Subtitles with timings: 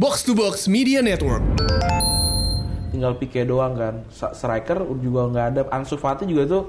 [0.00, 1.44] Box to Box Media Network.
[2.88, 4.00] tinggal Pique doang kan.
[4.08, 5.60] Striker juga nggak ada.
[5.68, 6.62] Ansu Fati juga tuh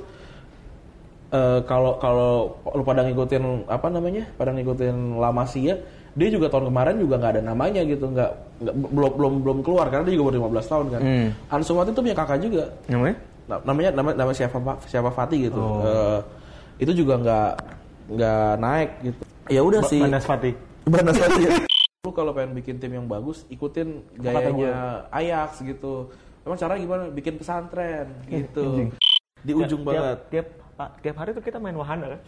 [1.31, 5.79] eh, kalau kalau lu pada ngikutin apa namanya, pada ngikutin La Masia,
[6.20, 8.31] dia juga tahun kemarin juga nggak ada namanya gitu, nggak
[8.91, 11.01] belum belum belum keluar karena dia juga baru 15 tahun kan.
[11.01, 11.28] Hmm.
[11.47, 13.15] Ansu Fati tuh punya kakak juga, Namanya?
[13.47, 15.63] Na- namanya nama nama siapa siapa Fati gitu.
[15.63, 15.79] Oh.
[15.79, 16.20] Eh,
[16.84, 17.49] itu juga nggak
[18.20, 19.21] nggak naik gitu.
[19.48, 20.03] Ya udah sih.
[20.03, 20.53] Banas Fatih.
[20.84, 21.44] Banas Fati.
[22.13, 26.13] Kalau pengen bikin tim yang bagus, ikutin gayanya Ajax gitu.
[26.45, 27.09] Emang cara gimana?
[27.09, 28.63] Bikin pesantren gitu.
[28.63, 28.90] anjing.
[29.44, 30.18] Di ujung tiap, banget.
[30.31, 32.21] Tiap, tiap, tiap hari tuh kita main wahana kan?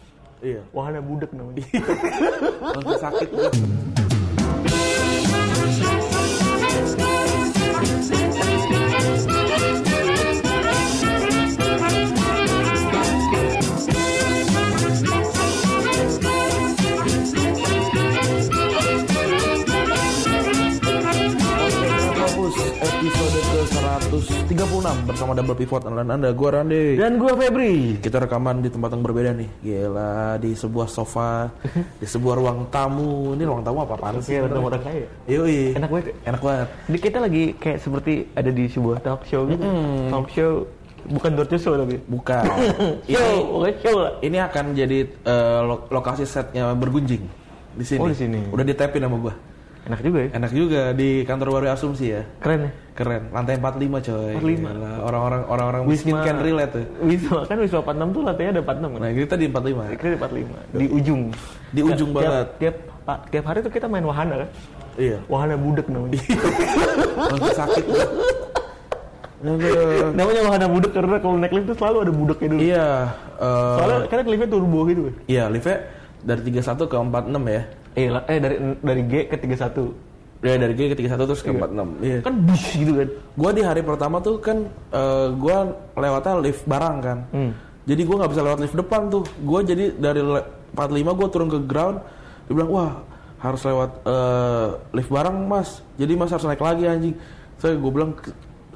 [0.44, 0.62] Iya.
[0.74, 1.64] Wahana budek namanya.
[3.04, 3.30] Sakit
[24.26, 26.98] ke-136 bersama Double Pivot dan Anda, gua Rande.
[26.98, 27.96] Dan gua Febri.
[28.02, 29.48] Kita rekaman di tempat yang berbeda nih.
[29.62, 31.46] Gila, di sebuah sofa,
[32.02, 33.32] di sebuah ruang tamu.
[33.38, 34.34] Ini ruang tamu apa apaan sih?
[34.34, 35.06] Kayak orang orang kaya.
[35.30, 35.78] Yoi.
[35.78, 36.06] Enak banget.
[36.26, 36.68] Enak banget.
[36.90, 39.64] Jadi kita lagi kayak seperti ada di sebuah talk show gitu.
[40.10, 40.50] Talk show
[41.06, 41.96] bukan door to show tapi.
[42.10, 42.44] Bukan.
[43.06, 44.12] Show, ini, bukan show lah.
[44.18, 44.98] ini akan jadi
[45.62, 47.22] lo- lokasi setnya bergunjing
[47.78, 48.00] di sini.
[48.02, 48.42] Oh, di sini.
[48.50, 49.34] Udah ditapin sama gua.
[49.86, 50.28] Enak juga ya.
[50.34, 52.22] Enak juga di kantor baru Asumsi ya.
[52.42, 52.70] Keren ya.
[52.98, 53.22] Keren.
[53.30, 54.32] Lantai 45 coy.
[54.34, 54.42] 45.
[54.42, 56.84] Gila, Orang-orang orang-orang miskin can relate tuh.
[57.06, 58.98] Wisma kan Wisma 46 tuh lantainya ada 46 kan.
[58.98, 59.94] Nah, kita di 45.
[59.94, 61.20] Kita di 45 di ujung.
[61.70, 62.46] Di ujung tiap, banget.
[62.58, 64.48] Tiap, tiap tiap hari tuh kita main wahana kan.
[64.98, 65.18] Iya.
[65.30, 66.18] Wahana budek namanya.
[67.30, 67.84] Langsung sakit.
[69.46, 70.10] Aduh.
[70.18, 72.58] namanya wahana budek karena kalau naik lift tuh selalu ada budeknya dulu.
[72.58, 72.88] Iya.
[73.38, 75.14] eh, Soalnya karena liftnya turbo gitu kan.
[75.30, 75.78] Iya, liftnya
[76.26, 77.62] dari 31 ke 46 ya.
[77.94, 79.94] Eh, eh dari dari G ke 31.
[80.44, 82.02] Ya dari G ke 31 terus ke 46.
[82.02, 82.18] Iya.
[82.26, 83.08] Kan bus gitu kan.
[83.38, 87.18] Gua di hari pertama tuh kan eh, gua lewatnya lift barang kan.
[87.30, 87.50] Hmm.
[87.86, 89.24] Jadi gua nggak bisa lewat lift depan tuh.
[89.46, 92.02] Gua jadi dari le- 45 gua turun ke ground.
[92.50, 92.92] Dia bilang, "Wah,
[93.40, 97.14] harus lewat eh, lift barang, Mas." Jadi Mas harus naik lagi anjing.
[97.56, 98.10] Saya gua bilang,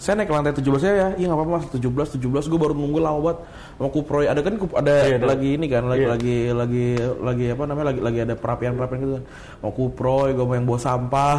[0.01, 1.09] "Saya naik ke lantai 17 ya." ya.
[1.15, 1.67] Iya, nggak apa-apa, Mas.
[1.69, 3.39] 17 17 gua baru nunggu lama banget.
[3.77, 5.27] Sama Kuproy ada kan kup- ada ada.
[5.29, 6.11] lagi ini kan, lagi Iya.
[6.11, 6.87] lagi lagi
[7.21, 7.87] lagi apa namanya?
[7.87, 9.25] Lagi lagi ada perapian-perapian gitu kan.
[9.61, 11.37] Mau Kuproy, gua mau yang bawa sampah.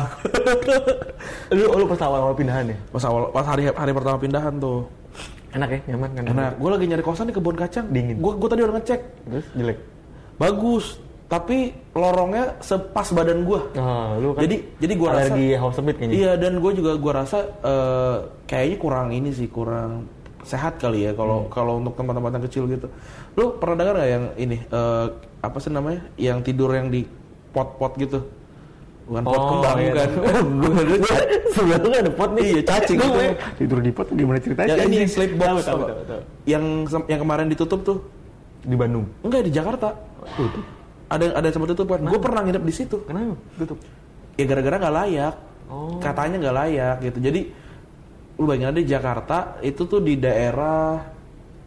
[1.51, 2.77] Lu lu pas awal-awal pindahan ya.
[2.87, 4.87] pas awal pas hari hari pertama pindahan tuh
[5.51, 6.23] Enak ya, nyaman kan.
[6.25, 8.17] enak gue lagi nyari kosan di kebun kacang Dingin.
[8.17, 9.77] gue gue tadi udah ngecek Terus jelek.
[10.37, 10.95] bagus
[11.31, 11.57] tapi
[11.93, 16.11] lorongnya sepas badan gue Nah, lu kan jadi jadi gue rasa alergi house sempit kayaknya.
[16.13, 18.15] iya dan gue juga gue rasa eh,
[18.45, 20.11] kayaknya kurang ini sih kurang
[20.43, 21.49] sehat kali ya kalau Hmm.
[21.49, 22.87] kalau untuk tempat-tempat yang kecil gitu
[23.33, 25.05] lu pernah dengar nggak yang ini eh,
[25.39, 27.07] apa sih namanya yang tidur yang di
[27.49, 28.19] pot-pot gitu
[29.01, 29.91] bukan pot kembang iya.
[29.99, 30.11] kan
[31.51, 32.43] Sebelah tuh ada pot nih.
[32.49, 33.19] Iya, cacing gitu.
[33.19, 34.71] eh, Tidur di pot gimana ceritanya?
[34.73, 35.09] yang ini anjing?
[35.09, 35.85] sleep box apa?
[36.45, 36.63] yang
[37.05, 37.97] yang kemarin ditutup tuh
[38.61, 39.03] Di Bandung.
[39.19, 39.95] enggak di Jakarta
[40.33, 40.63] Tutup.
[41.11, 43.35] Ada ada yang sempat tutup kan gue pernah nginep di situ Kenapa?
[43.57, 43.77] Tutup.
[44.33, 45.35] ya gara-gara nggak layak
[45.67, 45.95] Oh.
[45.97, 47.41] katanya nggak layak gitu jadi
[48.33, 50.99] lu bayangin aja di Jakarta itu tuh di daerah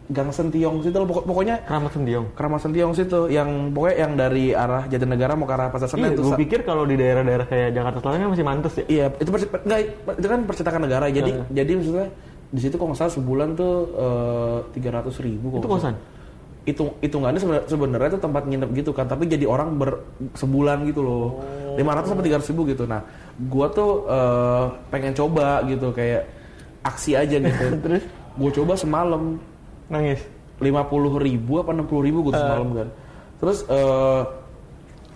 [0.05, 2.25] Gang Sentiong situ loh, pokok- pokoknya Keramat Sendiong.
[2.31, 6.13] Keramat Sentiong situ yang pokoknya yang dari arah Jatinegara mau ke arah Pasar Senen Iya,
[6.13, 6.41] tuh gue gitu.
[6.45, 8.85] pikir kalau di daerah-daerah kayak Jakarta Selatan kan masih mantes ya.
[8.85, 9.79] iya itu perci- enggak
[10.13, 11.45] itu kan percetakan negara jadi Heeh.
[11.49, 12.07] jadi maksudnya
[12.45, 13.73] di situ kalau nggak salah sebulan tuh
[14.69, 15.97] tiga ratus ribu Itu salah.
[16.65, 17.37] Hitung hitungannya
[17.69, 20.01] sebenarnya itu tempat nginep gitu kan tapi jadi orang ber
[20.33, 21.37] sebulan gitu loh.
[21.37, 21.77] Oh.
[21.77, 22.83] lima ratus sampai tiga ribu gitu.
[22.89, 23.05] Nah
[23.45, 26.25] gua tuh eh, pengen coba gitu kayak
[26.81, 27.65] aksi aja gitu.
[27.85, 28.03] Terus?
[28.35, 29.37] Gue coba semalam.
[29.87, 30.19] Nangis.
[30.55, 32.33] lima puluh ribu apa enam puluh ribu Eh.
[32.33, 32.87] gitu semalam kan.
[33.37, 34.21] Terus eh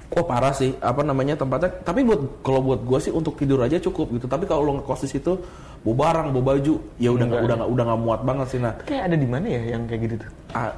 [0.10, 1.74] oh parah sih apa namanya tempatnya.
[1.82, 4.30] Tapi buat kalau buat gua sih untuk tidur aja cukup gitu.
[4.30, 5.34] Tapi kalau lo ngekos di situ
[5.80, 8.76] bawa barang bawa baju ya udah nggak udah nggak udah nggak muat banget sih nah.
[8.84, 10.30] Kayak ada di mana ya yang kayak gitu tuh?
[10.52, 10.76] ah,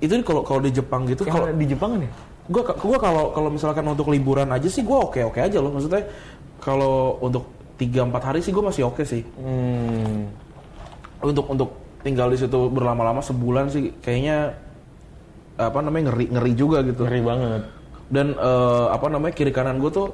[0.00, 2.10] itu kalau kalau di Jepang gitu kalau di Jepang ya?
[2.48, 6.02] gua gua kalau kalau misalkan untuk liburan aja sih gua oke oke aja loh maksudnya
[6.58, 10.28] kalau untuk tiga empat hari sih gua masih oke sih Hmm.
[11.20, 11.70] untuk untuk
[12.00, 14.56] tinggal di situ berlama-lama sebulan sih kayaknya
[15.60, 17.62] apa namanya ngeri ngeri juga gitu Ngeri banget.
[18.08, 20.08] dan eh, apa namanya kiri kanan gue tuh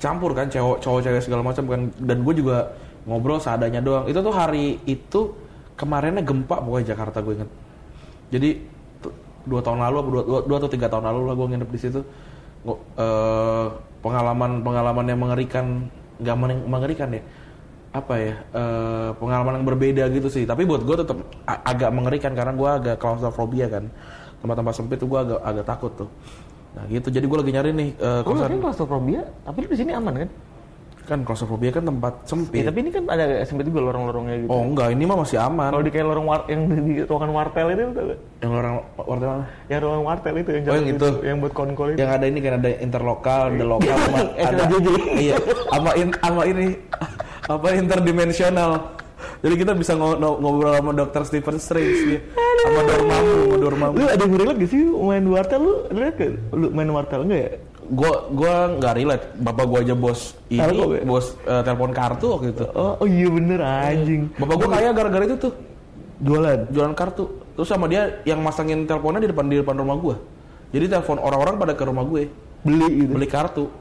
[0.00, 2.72] campur kan cowok cowok cewek segala macam kan dan gue juga
[3.04, 5.20] ngobrol seadanya doang itu tuh hari itu
[5.76, 7.50] kemarinnya gempa pokoknya Jakarta gue inget
[8.32, 8.50] jadi
[9.46, 12.00] dua tahun lalu dua, dua, dua atau tiga tahun lalu lah gue nginep di situ.
[12.60, 13.66] Gua- eh,
[14.00, 15.88] pengalaman pengalaman yang mengerikan
[16.20, 17.22] nggak men- mengerikan ya?
[17.90, 18.34] Apa ya?
[18.54, 20.44] Eh, pengalaman yang berbeda gitu sih.
[20.44, 23.88] Tapi buat gue tetap agak mengerikan karena gue agak claustrophobia kan.
[24.40, 26.08] Tempat-tempat sempit tuh gue agak agak takut tuh.
[26.76, 27.10] Nah gitu.
[27.10, 30.14] Jadi gue lagi nyari nih eh, Lu kosan kan claustrophobia, tapi lu di sini aman
[30.26, 30.30] kan?
[31.02, 32.62] Kan claustrophobia kan tempat Ya, sempit.
[32.62, 34.48] tapi ini kan ada sempit juga lorong-lorongnya gitu.
[34.48, 35.70] Oh enggak, ini mah masih aman.
[35.70, 38.14] Kalau di kayak lorong war yang di, ruangan wartel itu tau?
[38.38, 39.44] Yang orang wartel mana?
[39.66, 41.08] Yang ruangan wartel itu yang Oh, yang itu.
[41.20, 41.98] yang buat konkol itu.
[41.98, 44.62] Yang ada ini kan ada interlokal, ada lokal, sama Eh, ada
[45.24, 45.34] iya,
[45.66, 46.66] sama in, sama ini
[47.52, 48.70] apa interdimensional.
[49.40, 52.20] Jadi kita bisa ngo- ngobrol sama dokter Stephen Strange dia.
[52.60, 53.96] Sama Dormammu, Dormammu.
[53.96, 55.74] Lu ada yang relate gak sih main wartel lu?
[55.88, 56.32] Relate gak?
[56.52, 57.50] Lu main wartel enggak ya?
[57.90, 59.24] Gua gua nggak relate.
[59.34, 61.02] Bapak gua aja bos ini, Telkom ya?
[61.02, 62.64] bos eh, telepon kartu waktu itu.
[62.72, 64.22] Oh, oh iya bener anjing.
[64.34, 65.54] Bapak gua kaya gara-gara itu tuh.
[66.20, 66.68] Jualan.
[66.68, 70.16] jualan kartu terus sama dia yang masangin teleponnya di depan di depan rumah gua
[70.68, 72.28] jadi telepon orang-orang pada ke rumah gue
[72.60, 73.10] Beli gitu.
[73.10, 73.72] beli kartu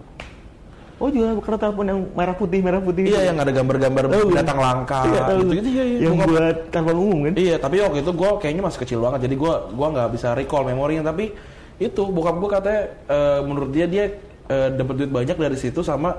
[0.96, 3.08] Oh jualan karena telepon yang merah putih merah putih.
[3.08, 4.32] iya yang ada gambar-gambar Tahu.
[4.32, 7.34] datang langka Iya, gitu gitu iya iya Yang Gua buat telepon umum kan?
[7.36, 10.64] iya tapi waktu itu gua kayaknya masih kecil banget jadi gua gua nggak bisa recall
[10.64, 11.36] memorinya tapi
[11.80, 14.04] itu bokap gua katanya eh, menurut dia dia
[14.46, 16.16] eh, dapat duit banyak dari situ sama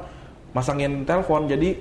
[0.50, 1.76] masangin telepon jadi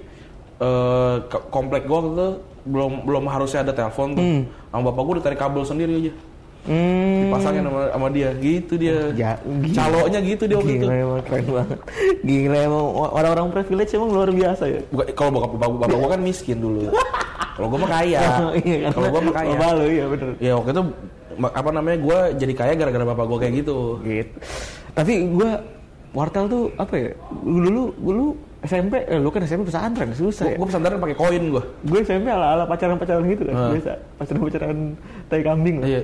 [1.23, 2.27] ke- komplek gua waktu itu
[2.65, 4.25] belum belum harusnya ada telepon tuh
[4.67, 6.13] sama bapak gua ditarik kabel sendiri aja
[6.59, 7.31] Hmm.
[7.31, 9.73] dipasangin sama, sama dia gitu dia Ya, gila.
[9.73, 11.79] caloknya gitu dia waktu itu Gila emang keren banget.
[12.21, 14.79] Gila emang orang-orang privilege emang luar biasa ya.
[15.15, 16.91] Kalau bokap bapak, bapak gua kan miskin dulu
[17.55, 18.19] kalau gua mah kaya
[18.59, 20.29] iya, kalau gua mah kaya Bapak iya bener.
[20.37, 20.83] ya waktu itu
[21.41, 24.36] apa namanya gua jadi kaya gara-gara bapak gua kayak gitu Gitu.
[24.91, 25.63] Tapi gua
[26.09, 27.12] wartel tuh apa ya?
[27.39, 28.25] Dulu dulu
[28.59, 30.57] SMP, eh, lu kan SMP pesantren susah gua, ya.
[30.57, 33.71] gua pesantren pakai koin gua Gue SMP ala ala pacaran pacaran gitu kan, Ah.
[33.71, 34.77] biasa pacaran pacaran
[35.25, 35.88] tai kambing lah.
[35.88, 36.01] iya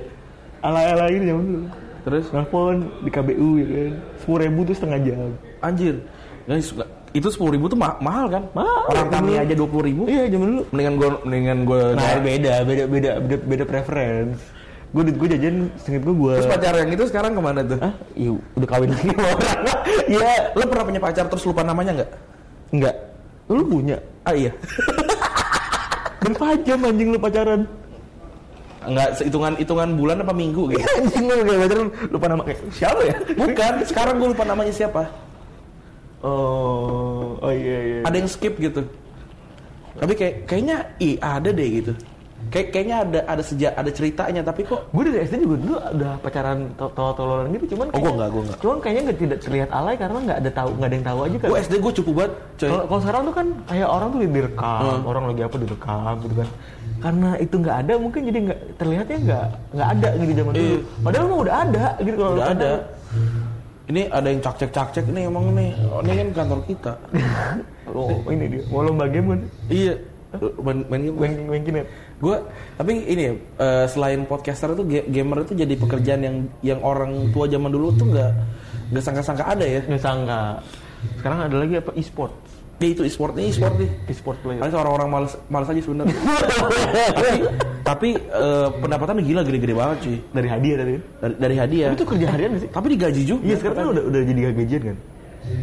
[0.58, 1.66] Ala ala ini zaman dulu.
[2.02, 5.30] terus Nelfon di KBU ya kan, sepuluh ribu tuh setengah jam.
[5.58, 5.94] anjir
[6.46, 6.70] Guys,
[7.10, 10.30] itu sepuluh ribu tuh ma- mahal kan Mahal, orang kami aja dua puluh ribu Iya
[10.30, 10.62] zaman dulu.
[10.70, 14.38] mendingan gua mendingan gua Nah beda beda beda beda beda preference.
[14.96, 16.32] Gue gue jajan sengit gue gue.
[16.40, 19.60] terus pacar yang itu sekarang ke mana tuh Ah, iya udah kawin lagi sama orang.
[20.08, 22.10] Iya, lo pernah punya pacar terus lupa namanya nggak
[22.72, 22.94] enggak.
[23.46, 24.00] Lu punya.
[24.24, 24.50] ah iya
[26.24, 27.68] Berapa jam anjing lu pacaran?
[28.86, 33.00] nggak hitungan hitungan bulan apa minggu gitu anjing lu kayak pacaran lupa nama kayak siapa
[33.02, 33.14] ya?
[33.34, 35.02] bukan sekarang gua lupa namanya siapa
[36.22, 37.98] Oh, oh iya iya.
[38.02, 38.86] ada yang skip gitu
[39.96, 41.92] tapi kayak kayaknya i ada deh gitu
[42.46, 46.12] kayak kayaknya ada ada sejak ada ceritanya tapi kok Gue dari SD juga dulu udah
[46.18, 48.58] pacaran to- tolol-tololan gitu, cuman Oh, kayaknya- nggak, gua nggak.
[48.58, 51.36] Cuman kayaknya nggak tidak terlihat alay karena nggak ada tahu nggak ada yang tahu aja
[51.36, 51.48] kan.
[51.48, 55.02] gue SD gue cukup banget coy Kalau sekarang tuh kan kayak orang tuh direkam, Hmm.
[55.04, 56.48] orang lagi apa direkam gitu kan.
[56.96, 60.64] Karena itu nggak ada, mungkin jadi nggak terlihatnya nggak nggak ada gitu zaman dulu.
[60.64, 60.78] Iya.
[61.02, 62.70] Padahal mah udah ada gitu kalau udah ada
[63.86, 66.92] ini ada yang cak cek cak cek nih emang nih oh, ini kan kantor kita
[67.88, 68.62] Oh, ini dia.
[68.66, 69.40] Mau lomba game kan?
[69.68, 69.94] iya
[70.58, 71.86] main main game Main main kinet.
[72.16, 72.36] Gue
[72.74, 73.24] tapi ini
[73.54, 77.92] eh, selain podcaster itu ga- gamer itu jadi pekerjaan yang yang orang tua zaman dulu
[77.92, 78.30] tuh nggak
[78.88, 80.40] nggak sangka-sangka ada ya Nggak sangka.
[81.14, 82.32] Sekarang ada lagi apa e-sport?
[82.76, 84.60] dia itu e-sport nih e-sport nih E-sport player.
[84.60, 86.12] Paling orang-orang males males aja sebenarnya
[87.10, 87.28] tapi
[87.82, 90.94] tapi eh, pendapatannya gila gede-gede banget cuy Dari hadiah tadi.
[91.16, 92.68] dari, dari hadiah Itu kerja harian sih?
[92.68, 94.96] tapi digaji juga Iya sekarang kan udah udah jadi gajian kan.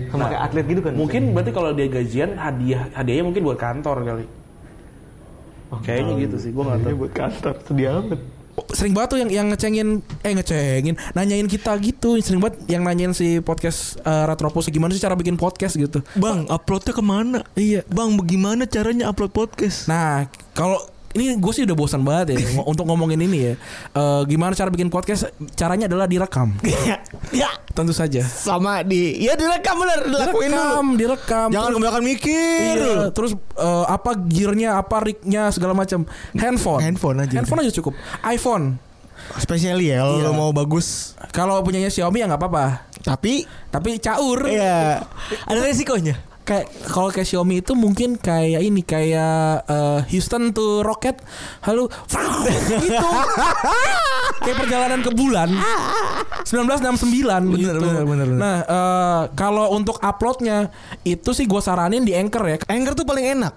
[0.10, 0.94] Sama kayak atlet gitu kan.
[0.96, 4.26] mungkin berarti kalau dia gajian hadiah hadiahnya mungkin buat kantor kali
[5.82, 8.22] kayaknya gitu sih gue nggak tahu buat kantor sedia amat.
[8.70, 12.22] Sering banget tuh yang yang ngecengin eh ngecengin, nanyain kita gitu.
[12.22, 16.06] Sering banget yang nanyain si podcast eh, Retropus gimana sih cara bikin podcast gitu.
[16.14, 17.40] Bang, uploadnya ke mana?
[17.58, 17.82] Iya.
[17.90, 19.90] Bang, bagaimana caranya upload podcast?
[19.90, 20.78] Nah, kalau
[21.14, 23.54] ini gue sih udah bosan banget ya untuk ngomongin ini ya.
[23.92, 25.30] Eh, gimana cara bikin podcast?
[25.54, 26.58] Caranya adalah direkam.
[27.32, 28.22] ya, Tentu saja.
[28.22, 30.58] sama di ya direkam bener, dilakuin dulu.
[30.58, 31.48] Direkam, direkam.
[31.50, 32.76] Jangan kebanyakan mikir.
[32.76, 36.06] Iya, terus eh, apa gearnya, apa rignya segala macam.
[36.34, 36.82] Handphone.
[36.82, 37.36] Handphone aja.
[37.38, 37.94] Handphone aja cukup.
[38.26, 38.82] iPhone.
[39.38, 40.32] Spesial ya kalau Iya.
[40.34, 41.14] mau bagus.
[41.32, 42.90] Kalau punyanya Xiaomi ya nggak apa-apa.
[43.06, 44.50] Tapi Tapi caur.
[44.50, 45.00] ya
[45.50, 46.18] ada resikonya.
[46.44, 51.16] Kayak kalau kayak Xiaomi itu mungkin kayak ini kayak eh, Houston tuh roket,
[51.64, 51.88] halo,
[52.84, 53.10] gitu.
[54.44, 55.50] kayak perjalanan ke bulan.
[56.44, 57.80] 1969 Bener, gitu.
[57.80, 58.40] bener, bener, bener.
[58.40, 60.68] Nah, eh, kalau untuk uploadnya
[61.08, 62.58] itu sih gue saranin di Anchor ya.
[62.68, 63.54] Anchor tuh paling enak.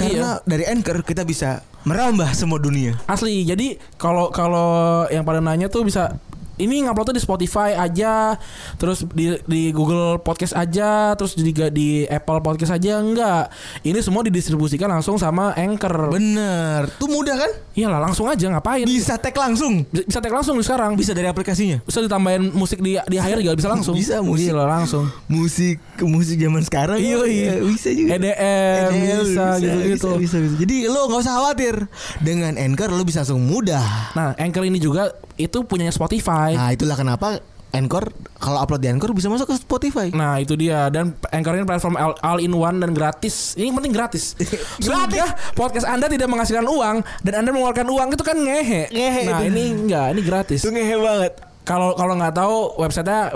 [0.00, 2.96] Karena dari Anchor kita bisa merambah semua dunia.
[3.04, 3.44] Asli.
[3.44, 6.16] Jadi kalau kalau yang pada nanya tuh bisa
[6.60, 8.36] ini nguploadnya di Spotify aja,
[8.76, 13.48] terus di di Google Podcast aja, terus juga di Apple Podcast aja enggak.
[13.80, 16.12] Ini semua didistribusikan langsung sama Anchor.
[16.12, 16.92] Bener.
[17.00, 17.50] Tuh mudah kan?
[17.72, 18.84] Iyalah langsung aja ngapain?
[18.84, 19.88] Bisa tag langsung.
[19.88, 20.92] Bisa, bisa tag langsung sekarang.
[21.00, 21.80] Bisa dari aplikasinya.
[21.80, 23.96] Bisa ditambahin musik di di akhir juga bisa langsung.
[23.96, 24.52] Bisa, musik.
[24.52, 25.08] Gila, langsung.
[25.30, 26.98] Musik ke musik zaman sekarang.
[27.00, 27.52] Iya, iya.
[27.56, 28.10] ya, bisa juga.
[28.20, 30.10] EDM, bisa, gitu-gitu.
[30.20, 30.54] Bisa, bisa, bisa.
[30.60, 31.74] Jadi lo nggak usah khawatir.
[32.20, 34.12] Dengan Anchor lo bisa langsung mudah.
[34.12, 36.49] Nah, Anchor ini juga itu punyanya Spotify.
[36.54, 37.38] Nah itulah kenapa
[37.70, 40.10] Anchor kalau upload di Anchor bisa masuk ke Spotify.
[40.10, 43.54] Nah itu dia dan Anchor ini platform all, all in one dan gratis.
[43.54, 44.34] Ini yang penting gratis.
[44.82, 45.06] Sudah
[45.54, 48.90] podcast Anda tidak menghasilkan uang dan Anda mengeluarkan uang itu kan ngehe.
[48.90, 49.54] Ngehe Nah itu.
[49.54, 50.66] ini enggak, ini gratis.
[50.66, 51.32] Itu ngehe banget.
[51.60, 53.30] Kalau kalau nggak tahu websitenya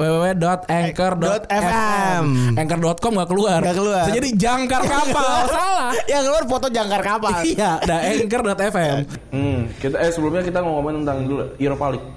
[0.98, 2.24] www.anchor.fm.
[2.58, 3.60] Anchor.com nggak keluar.
[3.62, 4.04] Nggak keluar.
[4.10, 5.46] Jadi jangkar kapal.
[5.46, 5.94] Salah.
[6.10, 7.30] Yang keluar foto jangkar kapal.
[7.46, 8.96] iya, ada anchor.fm.
[9.30, 12.08] Hmm, kita eh sebelumnya kita mau ngomongin tentang dulu Europa League.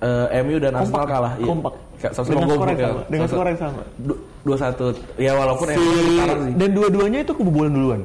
[0.00, 1.32] Eh, MU dan Arsenal kalah.
[1.36, 1.46] Iya.
[1.46, 1.74] Kompak.
[2.00, 2.88] Sama Dengan skor yang ya.
[2.88, 3.02] sama.
[3.06, 3.82] Dengan skor yang sama.
[3.96, 4.84] Du- Dua satu.
[5.16, 6.52] Ya walaupun Si, MU kalah sih.
[6.56, 8.00] dan dua-duanya itu kebobolan duluan.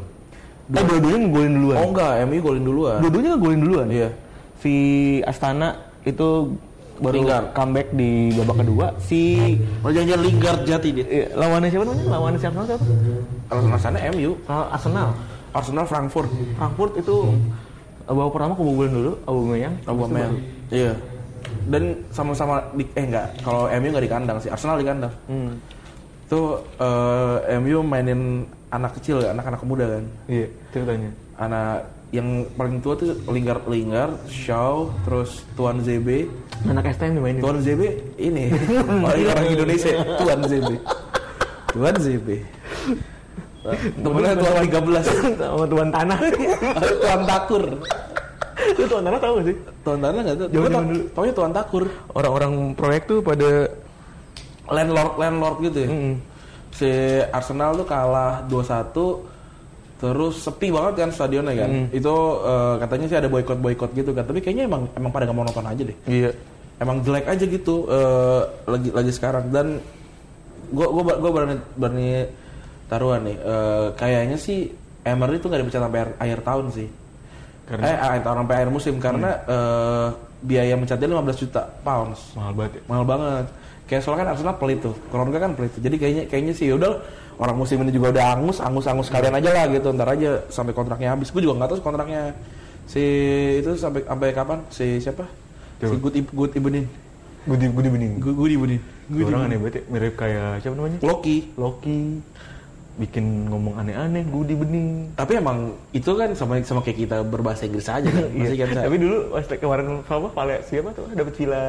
[0.67, 1.77] Eh dua-duanya ngegolin duluan.
[1.77, 2.97] Oh enggak, MU golin duluan.
[2.99, 3.87] Dua-duanya ngegolin duluan.
[3.87, 4.09] Iya.
[4.57, 4.73] Si
[5.21, 5.69] Astana
[6.03, 6.51] itu
[6.95, 7.45] baru Lingard.
[7.53, 8.85] comeback di babak kedua.
[8.99, 9.21] Si
[9.79, 11.05] Oh jangan Lingard jati dia.
[11.05, 12.05] eh, lawannya siapa namanya?
[12.09, 12.83] Lawannya si Arsenal siapa?
[13.47, 14.31] Arsenal sana MU.
[14.45, 15.09] Ah, Arsenal.
[15.51, 16.27] Arsenal Frankfurt.
[16.53, 17.15] Frankfurt itu
[18.05, 19.75] babak pertama kebobolan dulu Aubameyang.
[19.85, 20.33] Aubameyang.
[20.67, 20.91] Iya.
[21.65, 25.13] Dan sama-sama di eh enggak, kalau MU enggak di kandang sih, Arsenal di kandang.
[25.25, 25.51] Hmm.
[26.25, 30.05] Itu eh, MU mainin anak kecil ya, anak-anak muda kan.
[30.27, 31.11] Iya, ceritanya.
[31.35, 36.29] Anak yang paling tua tuh Lingard Lingard, Shaw, terus Tuan ZB.
[36.69, 37.41] Anak STM dimainin.
[37.43, 37.81] Tuan ZB
[38.15, 38.55] ini
[39.05, 40.69] orang, orang Indonesia, Tuan ZB.
[41.75, 42.27] Tuan ZB.
[43.99, 45.41] Temennya Tuan 13.
[45.41, 46.17] sama tuan tanah.
[47.01, 47.63] Tuan Takur.
[48.75, 49.57] Itu tuan tanah tahu gak sih?
[49.87, 50.47] Tuan Tanah nggak tuh?
[50.51, 50.69] Gue
[51.15, 51.83] taunya Tuan Takur.
[52.11, 53.71] Orang-orang proyek tuh pada
[54.65, 55.89] Landlord landlord gitu ya.
[55.89, 56.15] Mm-mm.
[56.75, 56.91] Si
[57.31, 58.91] Arsenal tuh kalah 2-1
[59.95, 61.69] terus sepi banget kan stadionnya kan.
[61.93, 62.13] Itu
[62.43, 64.27] eh, katanya sih ada boykot boykot gitu kan.
[64.27, 65.97] Tapi kayaknya emang emang pada nggak mau nonton aja deh.
[66.09, 66.29] Iya.
[66.81, 69.79] Emang jelek aja gitu eh, lagi lagi sekarang dan
[70.73, 72.09] gua gua gua berani berani
[72.91, 73.37] taruhan nih.
[73.39, 74.67] eh, kayaknya sih
[75.05, 76.87] Emery tuh nggak dipecat sampai akhir tahun sih.
[77.65, 80.07] Karena- eh tahun sampai akhir musim karena eh,
[80.45, 82.81] biaya mencat dia 15 juta pounds Mahal banget ya.
[82.85, 83.45] mahal banget
[83.85, 85.81] kayak soalnya kan Arsenal pelit tuh keluarga kan pelit tuh.
[85.81, 87.01] jadi kayaknya kayaknya sih udah
[87.35, 90.71] orang musim ini juga udah angus angus angus kalian aja lah gitu ntar aja sampai
[90.71, 92.33] kontraknya habis gue juga nggak tahu kontraknya
[92.85, 93.01] si
[93.59, 95.25] itu sampai sampai kapan si siapa
[95.75, 95.97] si Siapa?
[95.97, 96.85] Good Good Ibenin
[97.45, 98.13] Gudi Gudi bening.
[98.17, 99.83] Good Good Ibenin Good Orang aneh banget ya.
[99.85, 100.97] Mirip kayak siapa namanya?
[101.01, 102.25] Loki Loki.
[102.95, 104.23] Bikin ngomong aneh-aneh.
[104.31, 105.11] Gudi bening.
[105.19, 108.67] tapi emang itu kan sama sama kayak kita berbahasa Inggris aja kan masih kan?
[108.71, 108.87] Iya.
[108.87, 111.63] Tapi dulu pas kemarin apa Vale siapa tuh dapat villa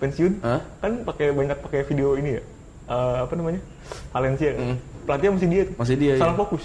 [0.00, 0.60] pensiun Hah?
[0.80, 2.44] kan pakai banyak pakai video ini ya
[2.84, 3.64] Eh, apa namanya
[4.12, 4.76] Valencia kan
[5.08, 6.40] pelatihnya masih dia tuh Masih dia, salah iya.
[6.44, 6.64] fokus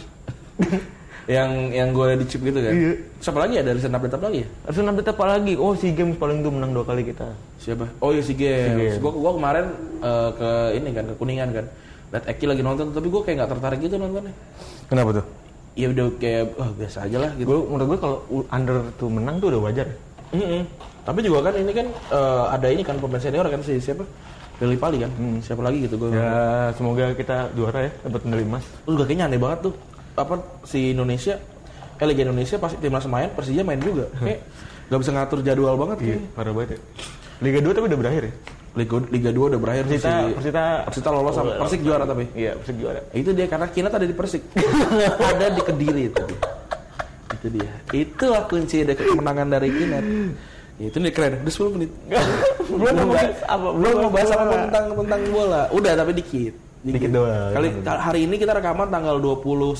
[1.39, 2.91] yang yang gue di chip gitu kan Iya.
[3.23, 6.43] siapa lagi ya dari update apa lagi ya update apa lagi oh si games paling
[6.43, 7.85] tuh menang dua kali kita Siapa?
[7.99, 8.75] Oh iya si Si Games.
[8.75, 8.95] Games.
[8.99, 9.65] Gua gua kemarin
[9.99, 11.65] eh, ke ini kan ke Kuningan kan.
[12.09, 14.33] Lihat Eki lagi nonton tapi gua kayak nggak tertarik gitu nontonnya.
[14.85, 15.25] kenapa tuh
[15.73, 17.45] Ya udah kayak wah biasa aja lah gitu.
[17.45, 18.17] gue menurut gue kalau
[18.49, 19.87] under tuh menang tuh udah wajar
[20.29, 20.61] Mm-mm.
[21.01, 24.03] Tapi juga kan ini kan eh, ada ini kan pemain senior kan si siapa?
[24.59, 25.07] Lili Pali kan.
[25.39, 26.11] Siapa lagi gitu gua.
[26.11, 26.29] ya
[26.73, 29.73] semoga kita juara ya dapat medali emas Lu juga kayaknya aneh banget tuh.
[30.13, 31.39] Apa si Indonesia
[31.95, 34.05] eh Liga Indonesia pasti timnas main, Persija main juga.
[34.19, 34.41] Kayak
[34.89, 36.33] nggak bisa ngatur jadwal banget iya kayak.
[36.33, 36.79] parah banget ya
[37.39, 38.33] Liga 2 tapi udah berakhir ya
[38.77, 42.29] Liga Liga 2 udah berakhir Persita si Persita Persita lolos sama Persik juara tapi.
[42.37, 44.43] iya Persik juara Itu dia karena Kinat ada di Persik.
[45.33, 46.25] ada di Kediri itu.
[47.33, 47.71] Itu dia.
[47.89, 50.05] Itulah kunci dari kemenangan dari Kinat.
[50.79, 51.43] Ya, itu nih keren.
[51.43, 51.91] Udah 10 menit.
[52.71, 53.67] Belum mau bahas apa?
[53.73, 55.61] Belum mau bahas apa tentang tentang bola.
[55.73, 56.53] Udah tapi dikit.
[56.79, 57.51] Dikit doang.
[57.51, 59.75] Kali hari ini kita rekaman tanggal 29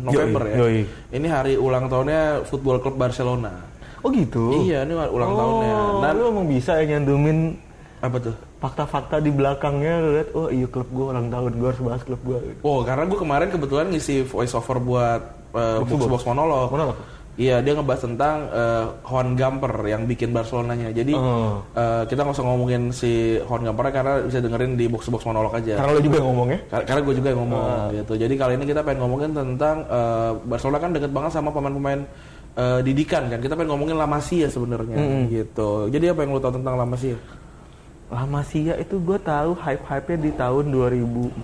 [0.00, 0.56] November Yoi, ya.
[0.56, 0.78] yoi.
[1.12, 3.52] Ini hari ulang tahunnya Football Club Barcelona.
[4.00, 5.76] oh gitu Iya, ini ulang oh, tahunnya.
[6.00, 7.52] nah, lu emang bisa ya nyantumin
[8.00, 8.34] apa tuh?
[8.58, 12.20] fakta-fakta di belakangnya lu lihat oh iya klub gue ulang tahun gue harus bahas klub
[12.22, 15.20] gue Oh, karena gue kemarin kebetulan ngisi voice over buat
[15.52, 16.68] uh, box, box monolog.
[16.68, 16.96] Monolog?
[17.36, 20.90] Iya, dia ngebahas tentang uh, Juan Gamper yang bikin Barcelonanya.
[20.90, 21.64] Jadi Oh.
[21.72, 25.48] uh, kita nggak usah ngomongin si Juan Gamper karena bisa dengerin di box box monolog
[25.50, 25.76] aja.
[25.76, 27.62] karena lu juga yang ngomong ya Kar- Karena gue juga yang ngomong
[27.94, 28.12] gitu.
[28.14, 32.00] Jadi kali ini kita pengen ngomongin tentang uh, Barcelona kan deket banget sama pemain-pemain
[32.56, 33.38] uh, didikan kan.
[33.38, 34.96] Kita pengen ngomongin La Masia sebenarnya
[35.30, 35.88] gitu.
[35.88, 37.16] Jadi apa yang lu tahu tentang La Masia?
[38.10, 41.40] La Masia itu gue tahu hype-hype-nya di tahun 2004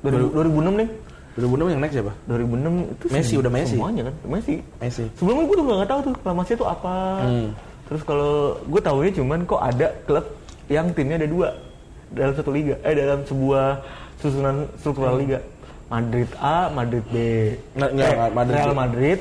[0.00, 0.88] 2000, 2006 nih.
[1.30, 2.12] 2006 yang next siapa?
[2.26, 3.74] 2006 itu Messi, udah Messi.
[3.74, 4.14] semuanya kan?
[4.26, 4.54] Messi.
[4.78, 5.04] Messi.
[5.14, 6.94] sebelumnya gue tuh nggak tahu tuh La Masia itu apa.
[7.22, 7.48] Hmm.
[7.86, 10.26] terus kalau gue tahunya cuman kok ada klub
[10.66, 11.48] yang timnya ada dua.
[12.10, 12.74] Dalam satu liga.
[12.82, 13.82] Eh dalam sebuah
[14.18, 15.38] susunan struktural liga.
[15.86, 17.16] Madrid A Madrid B.
[17.74, 18.74] Nggak, nggak, Eh, Madrid Real.
[18.74, 19.18] Madrid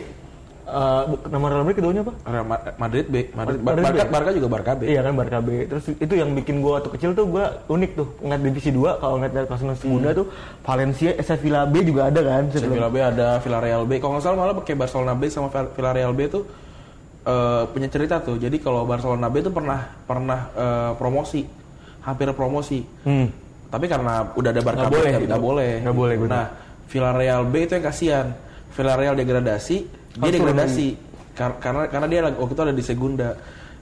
[0.72, 3.88] eh, bu- nama Real Madrid keduanya apa Real Ma- Madrid B, Madrid, Madrid B.
[3.90, 4.82] Barca, Barca juga Barca B.
[4.86, 5.50] Iya kan Barca B.
[5.66, 8.08] Terus itu yang bikin gua waktu kecil tuh gua unik tuh.
[8.20, 10.26] Ngeliat divisi 2 kalau ngeliat dari kelas muda tuh
[10.62, 12.64] Valencia, Sevilla B juga ada kan sebelum.
[12.72, 13.98] Sevilla B ada Villarreal B.
[13.98, 16.44] Kalau nggak salah malah pakai Barcelona B sama Vil- Villarreal B tuh
[17.22, 18.36] eh, punya cerita tuh.
[18.36, 21.42] Jadi kalau Barcelona B tuh pernah pernah eh, promosi
[22.02, 22.80] hampir promosi.
[23.02, 23.28] Hmm.
[23.68, 25.30] Tapi karena udah ada Barca Nggak boleh nggak gitu.
[25.30, 25.72] nggak boleh.
[25.80, 26.16] Nggak boleh.
[26.28, 26.48] Nah,
[26.88, 28.28] Villarreal B itu yang kasihan.
[28.70, 29.78] Villarreal degradasi,
[30.12, 30.88] dia Harus degradasi
[31.34, 33.30] Kar- karena karena dia lagi- waktu itu ada di Segunda.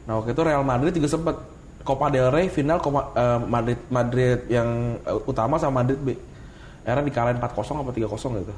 [0.06, 1.36] Nah, waktu itu Real Madrid juga sempat
[1.82, 4.68] Copa del Rey final Copa- eh, Madrid Madrid yang
[5.00, 6.14] eh, utama sama Madrid B.
[6.84, 8.08] Era dikalahin 4-0 apa 3-0
[8.40, 8.54] gitu.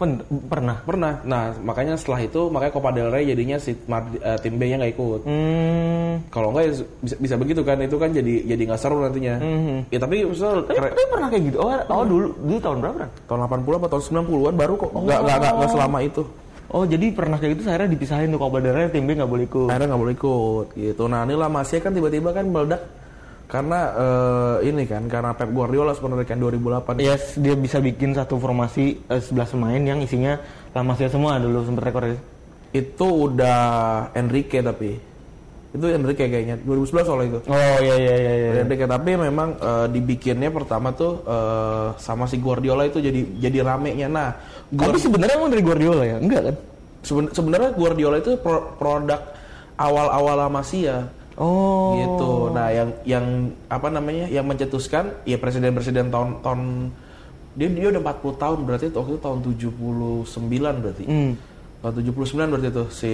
[0.00, 0.80] Pen- pernah.
[0.80, 1.20] Pernah.
[1.28, 4.92] Nah, makanya setelah itu makanya Copa del Rey jadinya si Madrid- eh, tim B-nya nggak
[4.96, 5.20] ikut.
[5.28, 6.24] Hmm.
[6.32, 6.72] Kalau nggak ya
[7.04, 9.36] bisa, bisa begitu kan itu kan jadi jadi nggak seru nantinya.
[9.36, 9.92] Mhm.
[9.92, 11.56] Ya tapi maksudnya Tapi, tapi pernah kayak gitu.
[11.60, 12.96] Oh, oh dulu dulu tahun berapa?
[13.04, 13.10] Ran?
[13.28, 14.90] tahun 80 apa tahun 90-an baru kok.
[14.96, 16.22] Nggak nggak nggak nggak selama itu.
[16.70, 19.68] Oh, jadi pernah kayak gitu akhirnya dipisahin tuh del Rey tim B nggak boleh ikut.
[19.68, 21.02] Akhirnya nggak boleh ikut gitu.
[21.10, 22.80] Nah ini lah Masia kan tiba-tiba kan meledak
[23.50, 27.02] karena eh, ini kan karena Pep Guardiola sebenarnya kan 2008.
[27.02, 30.38] Yes, dia bisa bikin satu formasi eh, 11 pemain yang isinya
[30.70, 32.18] La Masia semua dulu sempet rekor ya.
[32.70, 33.60] Itu udah
[34.14, 34.94] Enrique tapi
[35.70, 37.40] itu Enrique kayaknya 2011 soalnya itu.
[37.46, 38.50] Oh iya iya iya iya.
[38.62, 44.06] Enrique tapi memang eh, dibikinnya pertama tuh eh, sama si Guardiola itu jadi jadi ramenya.
[44.06, 44.30] Nah,
[44.70, 46.16] Tapi sebenarnya emang dari Guardiola ya?
[46.18, 46.56] Enggak kan?
[47.02, 49.18] Seben- sebenarnya Guardiola itu pro- produk
[49.74, 51.10] awal-awal La Masia.
[51.40, 51.96] Oh.
[51.96, 52.52] gitu.
[52.52, 53.26] Nah, yang yang
[53.72, 54.28] apa namanya?
[54.28, 56.60] Yang mencetuskan ya presiden-presiden tahun tahun
[57.56, 61.04] dia dia udah 40 tahun berarti itu waktu itu tahun 79 berarti.
[61.08, 61.32] Hmm.
[61.80, 63.12] Tahun 79 berarti itu si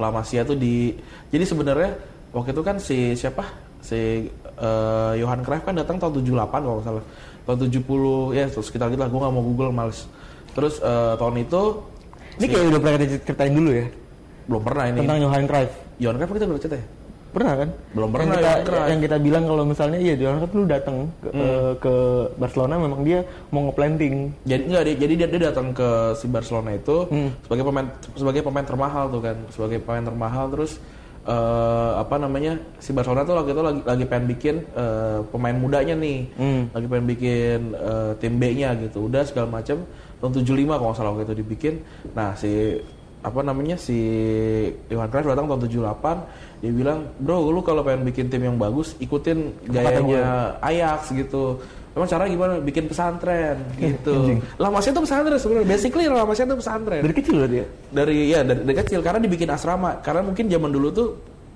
[0.00, 0.96] La Masia tuh di
[1.28, 1.92] jadi sebenarnya
[2.32, 3.44] waktu itu kan si siapa?
[3.84, 7.04] Si eh, Johan Cruyff kan datang tahun 78 kalau salah.
[7.44, 10.08] Tahun 70 ya terus kita gitu lah gua nggak mau Google males.
[10.56, 11.62] Terus eh, tahun itu
[12.40, 13.86] Ini kayak udah pernah kita ceritain dulu ya
[14.48, 14.98] belum pernah ini.
[15.04, 15.72] tentang Johan Cruyff.
[16.02, 16.86] Johan Cruyff kita belum cerita ya?
[17.32, 17.68] Pernah kan?
[17.90, 18.86] Belum Yang pernah, kita, Johan Cruyff.
[18.86, 21.40] yang kita bilang kalau misalnya iya Johan Cruyff dulu datang ke, Hmm.
[21.40, 21.94] eh, ke
[22.36, 24.14] Barcelona memang dia mau ngeplanting.
[24.44, 27.30] Jadi enggak dia, jadi dia, dia datang ke si Barcelona itu Hmm.
[27.40, 30.76] sebagai pemain sebagai pemain termahal tuh kan, sebagai pemain termahal terus
[31.22, 35.94] eh, apa namanya si Barcelona tuh waktu itu lagi lagi pengen bikin eh, pemain mudanya
[35.94, 36.62] nih, Hmm.
[36.68, 39.86] lagi pengen bikin eh, tim B-nya gitu, udah segala macam
[40.18, 41.74] tahun 75 kalau nggak salah waktu itu dibikin.
[42.12, 42.76] Nah si
[43.22, 43.94] apa namanya si
[44.90, 48.98] Johan Cruyff datang tahun 78 dia bilang bro lu kalau pengen bikin tim yang bagus
[48.98, 51.62] ikutin gayanya Ajax gitu.
[51.92, 52.56] Emang cara gimana?
[52.56, 54.40] Bikin pesantren gitu.
[54.56, 55.68] Lamasnya itu pesantren sebenarnya.
[55.68, 57.00] Basically Lamasnya itu pesantren.
[57.04, 57.66] Dari kecil dia.
[57.92, 60.00] Dari ya dari, dari kecil karena dibikin asrama.
[60.00, 61.08] Karena mungkin zaman dulu tuh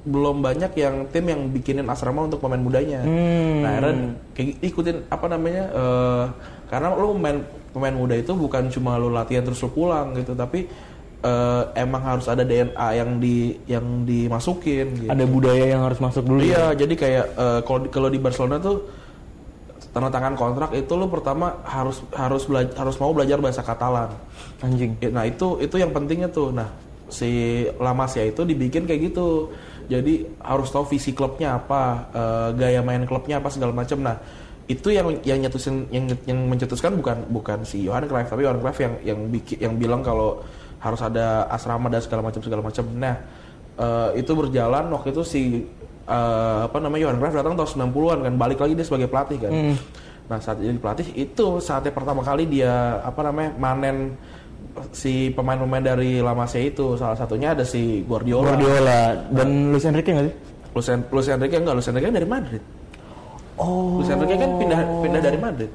[0.07, 3.03] belum banyak yang tim yang bikinin asrama untuk pemain mudanya.
[3.03, 3.65] Hmm.
[3.67, 3.95] Nah, akhirnya
[4.39, 5.65] kayak gitu, ikutin apa namanya?
[5.75, 6.25] eh,
[6.71, 7.39] karena lu pemain
[7.75, 10.71] pemain muda itu bukan cuma lu latihan terus lu pulang gitu, tapi
[11.21, 15.09] eh, emang harus ada DNA yang di yang dimasukin gitu.
[15.09, 16.41] Ada budaya yang harus masuk dulu.
[16.41, 16.47] ya?
[16.47, 18.77] Iya, jadi kayak eh, kalau di- kalau di Barcelona tuh
[19.91, 24.13] tanda tangan kontrak itu lu pertama harus harus belajar harus mau belajar bahasa Katalan.
[24.61, 24.97] Anjing.
[25.01, 26.53] Ya, Nah itu itu yang pentingnya tuh.
[26.53, 26.69] Nah
[27.09, 27.29] si
[27.79, 29.53] La Masia itu dibikin kayak gitu.
[29.87, 34.03] Jadi harus tahu visi klubnya apa, eh, gaya main klubnya apa segala macam.
[34.03, 34.19] Nah
[34.67, 38.79] itu yang yang nyetusin yang yang mencetuskan bukan bukan si Johan Cruyff tapi Johan Cruyff
[38.83, 40.43] yang yang bikin yang bilang kalau
[40.81, 42.85] harus ada asrama dan segala macam segala macam.
[42.95, 43.15] Nah
[43.77, 45.43] eh, itu berjalan waktu itu si
[46.07, 49.53] eh, apa namanya Johan Cruyff datang tahun 90-an kan balik lagi dia sebagai pelatih kan.
[50.27, 54.19] Nah saat jadi pelatih itu saatnya pertama kali dia apa namanya manen
[54.93, 58.53] si pemain-pemain dari La Masia itu salah satunya ada si Guardiola.
[58.53, 59.01] Guardiola
[59.33, 60.37] dan Luis Enrique nggak sih?
[60.77, 62.63] Luis, Luis Enrique enggak, Luis Enrique kan dari Madrid.
[63.57, 64.05] Oh.
[64.05, 65.71] Luis Enrique kan pindah pindah dari Madrid.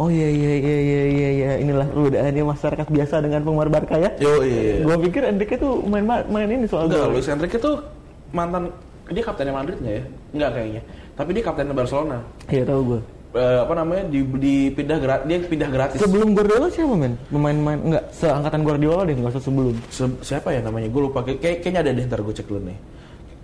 [0.00, 1.84] Oh iya iya iya iya iya iya inilah
[2.32, 4.08] ini masyarakat biasa dengan penggemar Barca ya.
[4.16, 4.80] Yo iya.
[4.80, 7.12] Gua pikir Enrique tuh main main ini soal Enggak.
[7.12, 7.84] Luis Enrique tuh
[8.32, 8.72] mantan
[9.12, 10.00] dia kaptennya Madrid ya?
[10.32, 10.82] Enggak kayaknya.
[11.20, 12.24] Tapi dia kaptennya Barcelona.
[12.48, 13.00] Iya tahu gua.
[13.30, 15.98] Eh, apa namanya di, dipindah gratis dia pindah gratis.
[16.00, 17.14] Sebelum Guardiola siapa men?
[17.28, 19.76] Pemain-pemain enggak seangkatan Guardiola deh enggak usah sebelum.
[19.92, 20.88] Se- siapa ya namanya?
[20.88, 21.20] Gue lupa.
[21.28, 22.78] Kayak, kayaknya ada deh ntar gue cek dulu nih.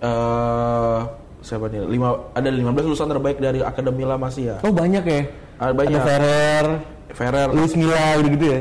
[0.01, 0.99] Eh
[1.45, 1.85] siapa nih?
[1.85, 4.57] Lima, ada 15 lulusan terbaik dari Akademi La Masia.
[4.65, 5.21] Oh banyak ya.
[5.57, 5.97] Ada banyak.
[5.97, 6.65] Ada Ferrer,
[7.13, 8.59] Ferrer, Luis Milla gitu ya.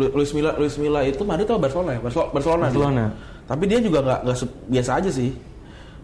[0.00, 2.00] Lu- Luis Milla, Luis Milla itu Madrid atau Barcelona ya?
[2.00, 2.30] Barcelona.
[2.32, 2.60] Barcelona.
[2.60, 2.68] dia.
[2.72, 3.04] Barcelona.
[3.44, 4.36] Tapi dia juga nggak nggak
[4.70, 5.30] biasa aja sih.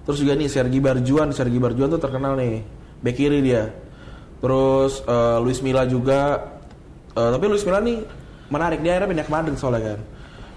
[0.05, 2.61] Terus juga nih Sergi Barjuan, Sergi Barjuan tuh terkenal nih.
[3.01, 3.71] Bek kiri dia.
[4.39, 6.53] Terus eh, Luis Milla juga.
[7.17, 8.05] Eh, tapi Luis Milla nih
[8.53, 10.01] menarik dia akhirnya pindah ke Madrid soalnya kan.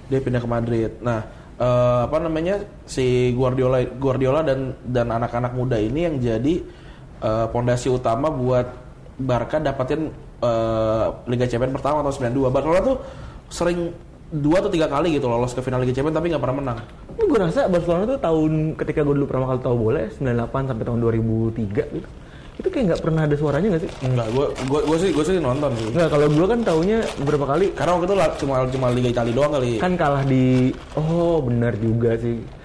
[0.10, 0.92] Dia pindah ke Madrid.
[1.00, 1.20] Nah,
[1.56, 6.56] eh, apa namanya si Guardiola Guardiola dan dan anak-anak muda ini yang jadi
[7.52, 8.79] pondasi utama buat
[9.20, 12.56] Barca dapetin eh, Liga Champions pertama tahun 92.
[12.56, 12.98] Barcelona tuh
[13.52, 13.92] sering
[14.30, 16.78] dua atau tiga kali gitu lolos ke final Liga Champions tapi nggak pernah menang.
[17.18, 20.10] Ini gue rasa Barcelona tuh tahun ketika gue dulu pertama kali tahu bola ya,
[20.48, 22.10] 98 sampai tahun 2003 gitu.
[22.60, 23.92] Itu kayak nggak pernah ada suaranya nggak sih?
[24.04, 25.88] Enggak, gua gua gua sih gua sih nonton sih.
[25.96, 29.52] Enggak, kalau gue kan taunya beberapa kali Karena waktu itu cuma cuma Liga Italia doang
[29.56, 29.72] kali.
[29.80, 32.59] kan kalah di oh benar juga sih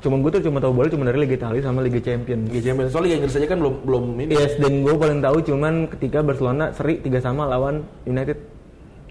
[0.00, 2.48] Cuman gue tuh cuma tahu bola cuma dari Liga Italia sama Liga Champions.
[2.48, 4.32] Liga Champions soalnya Liga Inggris aja kan belum belum ini.
[4.32, 8.38] Yes, dan gue paling tahu cuman ketika Barcelona seri 3 sama lawan United.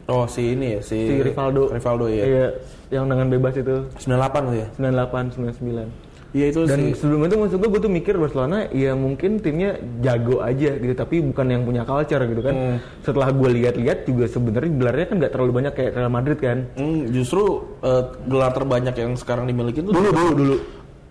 [0.10, 1.70] Oh si ini ya si, Si Rivaldo.
[1.70, 2.26] Rivaldo ya.
[2.26, 2.48] Iya,
[2.90, 4.68] yang dengan bebas itu 98 tuh ya.
[4.82, 6.10] 98 99.
[6.30, 9.82] Iya itu Dan si sebelum itu maksud gue, gue tuh mikir Barcelona ya mungkin timnya
[10.06, 12.54] jago aja gitu, tapi bukan yang punya culture gitu kan.
[12.54, 12.78] Hmm.
[13.02, 16.70] Setelah gue lihat-lihat juga sebenarnya gelarnya kan nggak terlalu banyak kayak Real Madrid kan.
[16.78, 20.56] Hmm, justru eh, gelar terbanyak yang sekarang dimiliki itu Dulu dulu dulu.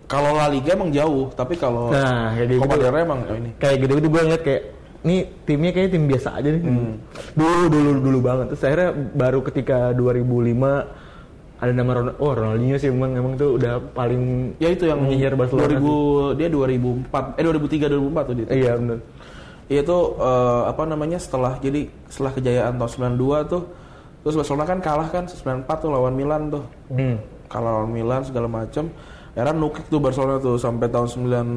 [0.09, 2.65] Kalau La Liga emang jauh, tapi kalau Nah, kayak gitu.
[2.65, 3.49] Copa emang oh ini.
[3.61, 4.63] Kayak gitu-gitu gue ngeliat kayak
[4.99, 6.61] nih timnya kayaknya tim biasa aja nih.
[7.37, 8.45] Dulu dulu dulu banget.
[8.51, 11.05] Terus akhirnya baru ketika 2005
[11.59, 15.35] ada nama Ronald, oh Ronaldinho sih emang emang tuh udah paling Ya itu yang menyihir
[15.35, 15.75] Barcelona.
[15.75, 18.47] 2000 dia 2004 eh 2003 2004 tuh dia.
[18.47, 18.97] Iya benar.
[19.69, 23.63] Iya tuh eh, apa namanya setelah jadi setelah kejayaan tahun 92 tuh
[24.19, 26.63] terus Barcelona kan kalah kan 94 tuh lawan Milan tuh.
[26.89, 27.19] Hmm.
[27.51, 28.89] Kalah lawan Milan segala macam.
[29.39, 31.07] Era nukik tuh Barcelona tuh sampai tahun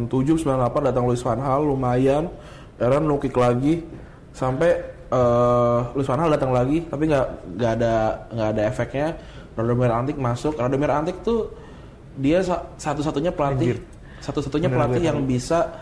[0.06, 2.30] 97 98 datang Luis van Gaal lumayan.
[2.78, 3.82] Era nukik lagi
[4.30, 4.70] sampai
[5.10, 7.26] eh Luis van Gaal datang lagi tapi nggak
[7.58, 7.94] nggak ada
[8.30, 9.08] nggak ada efeknya.
[9.58, 10.54] Radomir Antik masuk.
[10.54, 11.50] Radomir Antik tuh
[12.14, 13.80] dia sa- satu-satunya pelatih
[14.22, 15.74] satu-satunya pelatih yang bisa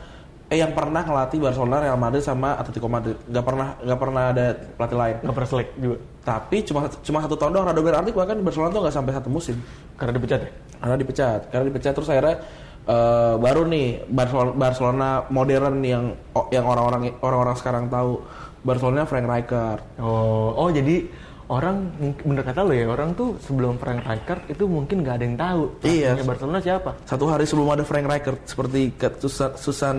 [0.50, 3.14] eh yang pernah ngelatih Barcelona, Real Madrid sama Atletico Madrid.
[3.30, 5.16] Nggak pernah nggak pernah ada pelatih lain.
[5.22, 5.96] Nggak pernah selek juga.
[6.26, 9.28] Tapi cuma cuma satu tahun doang Radomir Antik bahkan di Barcelona tuh nggak sampai satu
[9.30, 9.62] musim.
[9.94, 10.50] Karena dipecat ya?
[10.82, 11.40] Karena dipecat.
[11.54, 12.36] Karena dipecat terus akhirnya
[12.82, 16.04] eh, baru nih Barcelona, Barcelona modern yang
[16.50, 18.26] yang orang-orang orang-orang sekarang tahu.
[18.60, 20.02] Barcelona Frank Rijkaard.
[20.02, 21.08] Oh, oh jadi
[21.50, 21.90] orang
[22.22, 25.62] bener kata lo ya orang tuh sebelum Frank Rijkaard itu mungkin nggak ada yang tahu.
[25.82, 26.10] Iya.
[26.22, 26.90] Barcelona siapa?
[27.04, 29.96] Satu hari sebelum ada Frank Rijkaard seperti Susan, Susan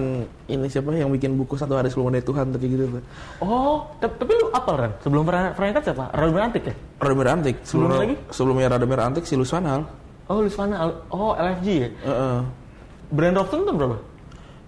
[0.47, 3.03] ini siapa yang bikin buku satu hari sebelum ada Tuhan kayak gitu tuh.
[3.43, 4.91] Oh, tapi, lu apa Ran?
[5.03, 6.03] Sebelum Frank Rijkaard siapa?
[6.15, 6.73] Radomir Antik ya?
[7.03, 7.55] Radomir Antik.
[7.67, 8.15] Sebelum Sebelum lagi?
[8.31, 9.83] Sebelumnya Radomir Antik si Luis van.
[10.31, 10.71] Oh, Luis van.
[11.11, 11.89] Oh, LFG ya?
[12.07, 12.39] Heeh.
[13.11, 13.97] Brand Robson tuh berapa?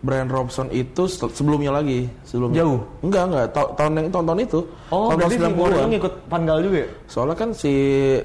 [0.04, 2.60] Brian Robson itu se- sebelumnya lagi, sebelumnya.
[2.60, 2.80] Jauh?
[3.02, 3.46] Enggak, enggak.
[3.50, 4.60] Ta- tahun yang tahun-tahun itu.
[4.92, 6.88] Oh, tahun berarti si Mourinho ngikut Van Gaal juga ya?
[7.08, 7.72] Soalnya kan si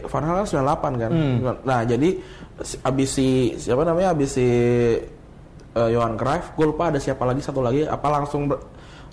[0.02, 1.10] Van Gaal kan 98 kan.
[1.14, 1.36] Hmm.
[1.62, 2.08] Nah, jadi
[2.60, 4.10] si- abis si siapa namanya?
[4.10, 4.46] Abis si
[5.70, 8.50] eh, Johan Cruyff, gue lupa ada siapa lagi satu lagi apa langsung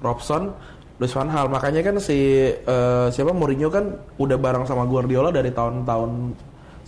[0.01, 0.49] Robson
[0.97, 1.45] Luis Van Gaal.
[1.45, 2.17] Makanya kan si
[2.49, 6.11] eh, siapa Mourinho kan udah bareng sama Guardiola dari tahun-tahun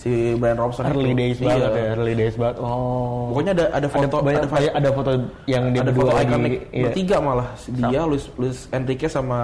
[0.08, 1.20] si Brian Robson Early itu.
[1.20, 1.48] days Iya.
[1.50, 2.56] banget ya, early days banget.
[2.58, 3.28] Oh.
[3.30, 5.12] Pokoknya ada ada foto ada, banyak, ada, foto- banyak- ada foto
[5.46, 6.24] yang dia ada foto lagi.
[6.26, 6.84] ikonik iya.
[6.84, 9.40] bertiga malah dia Luis Luis Enrique sama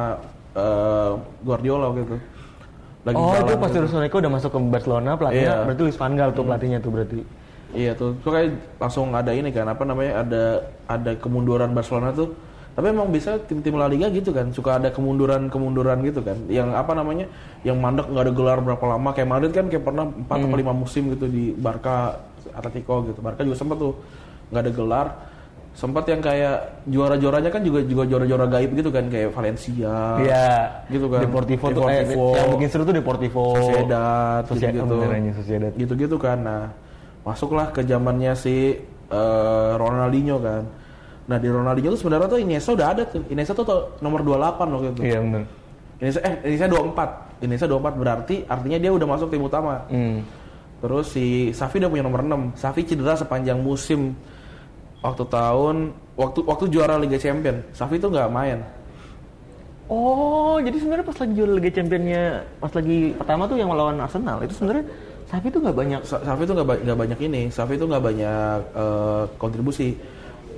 [0.53, 2.15] eh, Guardiola gitu
[3.03, 3.79] lagi Oh, jalan itu pas gitu.
[3.81, 5.65] Luis Enrique udah masuk ke Barcelona, pelatihnya Iya.
[5.65, 7.19] berarti Luis Van Gaal tuh pelatihnya tuh berarti.
[7.73, 10.43] iya tuh tuh kayak langsung ada ini kan apa namanya ada
[10.87, 12.31] ada kemunduran Barcelona tuh
[12.73, 16.97] tapi emang bisa tim-tim La Liga gitu kan suka ada kemunduran-kemunduran gitu kan yang apa
[16.97, 17.29] namanya
[17.61, 20.73] yang mandek nggak ada gelar berapa lama kayak Madrid kan kayak pernah 4 atau 5
[20.73, 22.17] musim gitu di Barca
[22.49, 23.93] Atletico gitu Barca juga sempat tuh
[24.49, 25.07] nggak ada gelar
[25.73, 30.85] sempat yang kayak juara-juaranya kan juga juga juara-juara gaib gitu kan kayak Valencia Iya.
[30.85, 31.25] gitu kan.
[31.25, 32.25] Deportivo, tuh eh, Deportivo.
[32.37, 33.43] yang bikin seru tuh Deportivo.
[33.57, 35.73] Sociedad Sociedad, benerannya Sociedad.
[35.73, 36.45] Gitu-gitu kan.
[36.45, 36.69] Nah,
[37.25, 38.77] masuklah ke zamannya si
[39.09, 40.69] eh, Ronaldinho kan.
[41.23, 43.23] Nah, di Ronaldinho tuh sebenarnya tuh Iniesta udah ada tuh.
[43.31, 45.01] Iniesta tuh tuh nomor 28 waktu itu.
[45.03, 45.43] Iya benar.
[46.03, 47.43] Iniesta eh Iniesta 24.
[47.43, 49.87] Iniesta 24 berarti artinya dia udah masuk tim utama.
[49.87, 50.19] Hmm.
[50.83, 52.59] Terus si Safi udah punya nomor 6.
[52.59, 54.11] Safi cedera sepanjang musim
[54.99, 57.63] waktu tahun waktu waktu juara Liga Champion.
[57.71, 58.59] Safi tuh nggak main.
[59.87, 62.23] Oh, jadi sebenarnya pas lagi juara Liga Championnya,
[62.57, 64.87] pas lagi pertama tuh yang melawan Arsenal, itu sebenarnya
[65.27, 66.01] Safi tuh nggak banyak.
[66.03, 67.41] Sa- Safi tuh nggak ba- banyak ini.
[67.47, 69.95] Safi tuh nggak banyak eh, kontribusi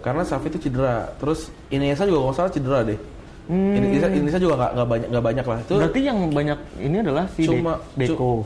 [0.06, 1.10] karena Safi tuh cedera.
[1.18, 3.00] Terus Iniesta juga nggak salah cedera deh.
[3.46, 3.74] Hmm.
[3.74, 5.58] Iniesta, Iniesta juga nggak nggak banyak nggak banyak lah.
[5.60, 8.46] Itu Berarti yang banyak ini adalah si Cuma- De- Deco.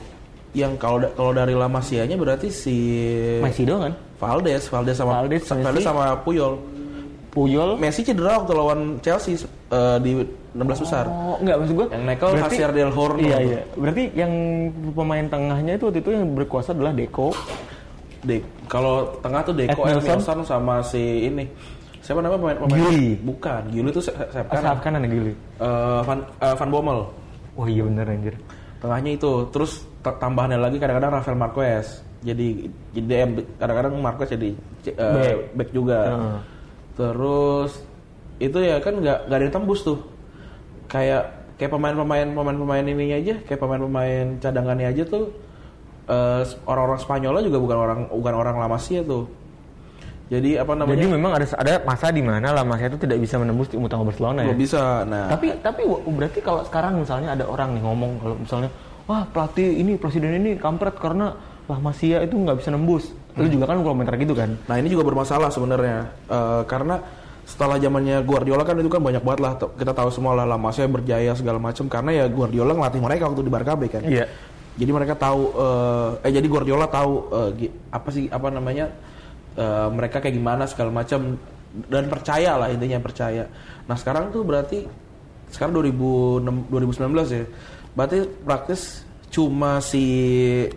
[0.49, 2.75] yang kalau da- kalau dari La Masia-nya berarti si
[3.37, 3.93] Messi doang kan?
[4.17, 5.43] Valdes, Valdes sama Valdes.
[5.45, 6.55] Valdes sama Puyol.
[7.29, 7.77] Puyol.
[7.77, 9.37] Messi cedera waktu lawan Chelsea
[9.69, 10.17] eh, di
[10.49, 11.05] 16 besar.
[11.05, 11.87] Oh, enggak maksud gua.
[11.93, 13.21] Yang nekel Haciar del Horno.
[13.21, 13.59] Iya, iya.
[13.77, 14.31] Berarti yang
[14.91, 17.29] pemain tengahnya itu waktu itu yang berkuasa adalah Deco.
[18.19, 20.43] De, kalau tengah tuh Deco, Edmilson.
[20.43, 21.47] Sama si ini.
[21.99, 22.79] Siapa namanya pemain pemain?
[22.89, 23.15] Gili.
[23.21, 24.63] Bukan, Gili itu sayap Ah, kanan.
[24.65, 25.33] sayap kanan ya Gili.
[25.59, 26.99] Eh, Van eh, Van Bommel.
[27.55, 28.35] Oh iya bener anjir.
[28.79, 29.31] Tengahnya itu.
[29.51, 31.87] Terus tambahannya lagi kadang-kadang Rafael Marquez.
[32.19, 34.49] Jadi jadi DM kadang-kadang Marquez jadi
[34.87, 35.37] eh, Back.
[35.55, 35.99] back juga.
[36.07, 36.37] Heeh.
[36.95, 37.71] Terus
[38.39, 39.99] itu ya kan nggak nggak ada yang tembus tuh.
[40.87, 41.23] Kayak
[41.55, 45.27] kayak pemain-pemain pemain-pemain ininya aja, kayak pemain-pemain cadangannya aja tuh
[46.09, 49.29] eh, orang-orang Spanyolnya juga bukan orang bukan orang La Masia tuh.
[50.29, 50.93] Jadi apa namanya?
[50.93, 54.05] Jadi memang ada ada masa di mana La Masia itu tidak bisa menembus tim utama
[54.05, 54.53] Barcelona ya.
[54.53, 55.01] belum bisa.
[55.09, 58.69] Nah, Tapi tapi berarti kalau sekarang misalnya ada orang nih ngomong kalau misalnya
[59.09, 61.33] wah pelatih ini presiden ini kampret karena
[61.65, 63.09] La Masia itu nggak bisa nembus.
[63.37, 64.53] Lu juga kan komentar gitu kan.
[64.69, 67.01] Nah ini juga bermasalah sebenarnya Eh, karena
[67.49, 70.85] setelah zamannya Guardiola kan itu kan banyak banget lah kita tahu semua lah lama saya
[70.85, 74.05] berjaya segala macam karena ya Guardiola ngelatih mereka waktu di Barca B kan.
[74.05, 74.29] Iya.
[74.79, 77.13] Jadi mereka tahu eh, eh jadi Guardiola tahu
[77.59, 78.87] gi- apa sih apa namanya
[79.59, 81.35] eh, mereka kayak gimana segala macam
[81.91, 83.43] dan percaya lah intinya percaya.
[83.85, 84.87] Nah sekarang tuh berarti
[85.51, 87.45] sekarang 2006, 2019 ya.
[87.93, 90.01] Berarti praktis cuma si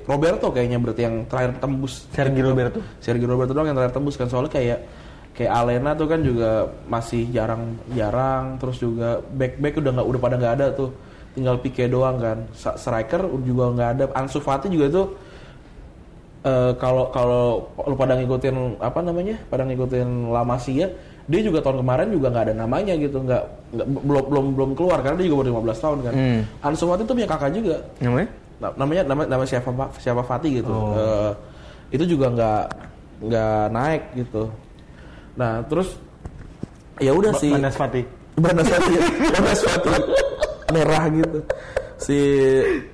[0.05, 2.85] Roberto kayaknya berarti yang terakhir tembus Sergio Roberto.
[3.01, 4.79] Sergio Roberto doang yang terakhir tembus kan soalnya kayak
[5.33, 10.35] kayak Alena tuh kan juga masih jarang-jarang terus juga back back udah nggak udah pada
[10.37, 10.91] nggak ada tuh
[11.33, 12.39] tinggal Pique doang kan.
[12.55, 14.05] Striker juga nggak ada.
[14.13, 15.07] Ansu Fati juga tuh
[16.45, 17.45] eh, kalau kalau
[17.87, 20.89] lu pada ngikutin apa namanya pada ngikutin La Masia
[21.23, 23.23] dia juga tahun kemarin juga nggak ada namanya gitu.
[23.23, 23.43] Nggak
[23.73, 26.13] nggak belum belum belum keluar karena dia juga baru 15 tahun kan.
[26.15, 26.41] Hmm.
[26.61, 27.77] Ansu Fati tuh punya kakak juga.
[28.03, 28.29] Namanya?
[28.63, 30.75] Na- namanya nama nama siapa siapa Fatih gitu.
[30.95, 31.31] Eh,
[31.97, 32.63] itu juga nggak
[33.23, 34.51] nggak naik gitu.
[35.39, 35.97] Nah terus
[37.01, 37.51] ya udah sih.
[37.55, 38.05] Banas Fatih.
[38.33, 38.97] Banas Fatih
[39.35, 40.32] Banas Fatih
[40.73, 41.39] merah gitu
[42.01, 42.19] si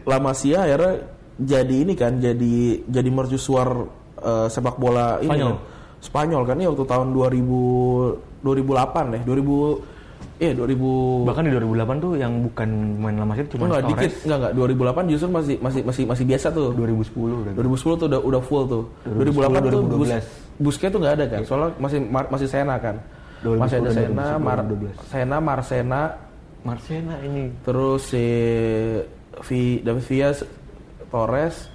[0.04, 0.94] Lamasia akhirnya
[1.38, 3.68] jadi ini kan jadi jadi mercusuar
[4.18, 5.54] eh, sepak bola ini Spanyol.
[5.54, 5.58] kan.
[5.98, 9.98] Spanyol kan ya waktu tahun 2000 2008 deh 2000
[10.38, 12.68] Iya 2000 Bahkan di 2008 tuh yang bukan
[13.02, 13.98] main lama sih cuma enggak Torres.
[13.98, 17.52] dikit enggak enggak 2008 justru masih masih masih masih biasa tuh 2010 udah.
[17.58, 18.82] 2010 tuh udah udah full tuh.
[19.02, 20.62] 2010, 2008 tuh Bus, 2012.
[20.62, 21.40] Busquets tuh nggak ada kan.
[21.42, 22.96] Soalnya masih masih Sena kan.
[23.42, 24.46] 2010, masih ada Sena, 2011.
[24.46, 24.58] Mar,
[25.10, 26.02] Sena, Marsena,
[26.60, 27.50] Marcena ini.
[27.62, 28.24] terus si
[29.40, 30.30] Vi, David Villa,
[31.06, 31.70] Torres,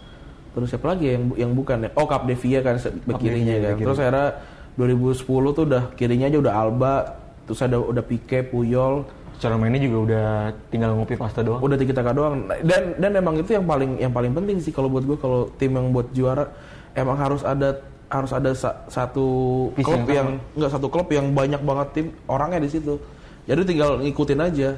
[0.52, 1.90] terus siapa lagi yang yang bukan ya?
[1.94, 3.74] Oh, Capdevia kan se- bek kirinya kan.
[3.74, 3.84] kiri.
[3.84, 4.28] Terus akhirnya
[4.76, 6.96] 2010 tuh udah kirinya aja udah Alba,
[7.44, 10.28] terus ada udah Pique, Puyol, Cara mainnya juga udah
[10.70, 11.60] tinggal ngopi pasta doang.
[11.60, 14.88] udah tiki taka doang dan dan emang itu yang paling yang paling penting sih kalau
[14.88, 16.48] buat gue kalau tim yang buat juara
[16.94, 17.76] emang harus ada
[18.08, 19.26] harus ada sa- satu
[19.74, 22.96] Visi klub yang yang nggak satu klub yang banyak banget tim orangnya di situ
[23.44, 24.70] jadi tinggal ngikutin aja.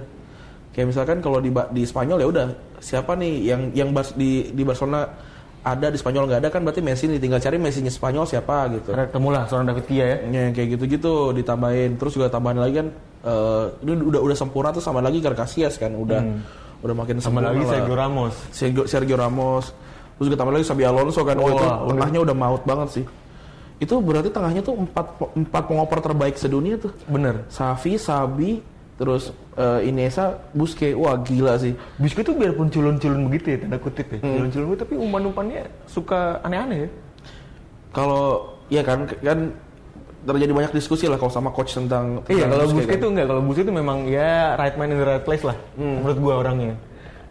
[0.76, 2.48] Kayak misalkan kalau di di Spanyol ya udah
[2.84, 5.08] siapa nih yang yang Bas- di di Barcelona
[5.66, 8.92] ada di Spanyol nggak ada kan berarti Messi nih tinggal cari Messi-nya Spanyol siapa gitu.
[8.94, 10.18] Karena ketemulah seorang David Villa ya.
[10.30, 11.98] Ya, kayak gitu-gitu ditambahin.
[11.98, 12.88] Terus juga tambahin lagi kan
[13.26, 16.22] eh, ini udah udah sempurna tuh sama lagi Casillas kan udah
[16.86, 17.72] udah makin Sama sempurna lagi lah.
[17.72, 18.34] Sergio Ramos.
[18.54, 19.66] Sergio, Sergio Ramos.
[20.16, 23.06] Terus juga tambah lagi Xabi Alonso kan oh, Wah, itu tengahnya udah maut banget sih
[23.76, 27.44] itu berarti tengahnya tuh empat empat pengoper terbaik sedunia tuh Bener.
[27.48, 28.64] Safi Sabi
[28.96, 34.08] terus eh, Inesa Busquets wah gila sih Busquets tuh biarpun culun-culun begitu ya tanda kutip
[34.08, 34.20] ya.
[34.24, 36.90] Culun-culun begitu tapi umpan-umpannya suka aneh-aneh ya.
[37.92, 39.52] kalau ya kan kan
[40.26, 42.98] terjadi banyak diskusi lah kalau sama coach tentang Iya, kalau Busquets kan.
[42.98, 45.54] itu enggak, kalau Busquets itu memang ya right man in the right place lah.
[45.78, 46.74] Menurut gua orangnya.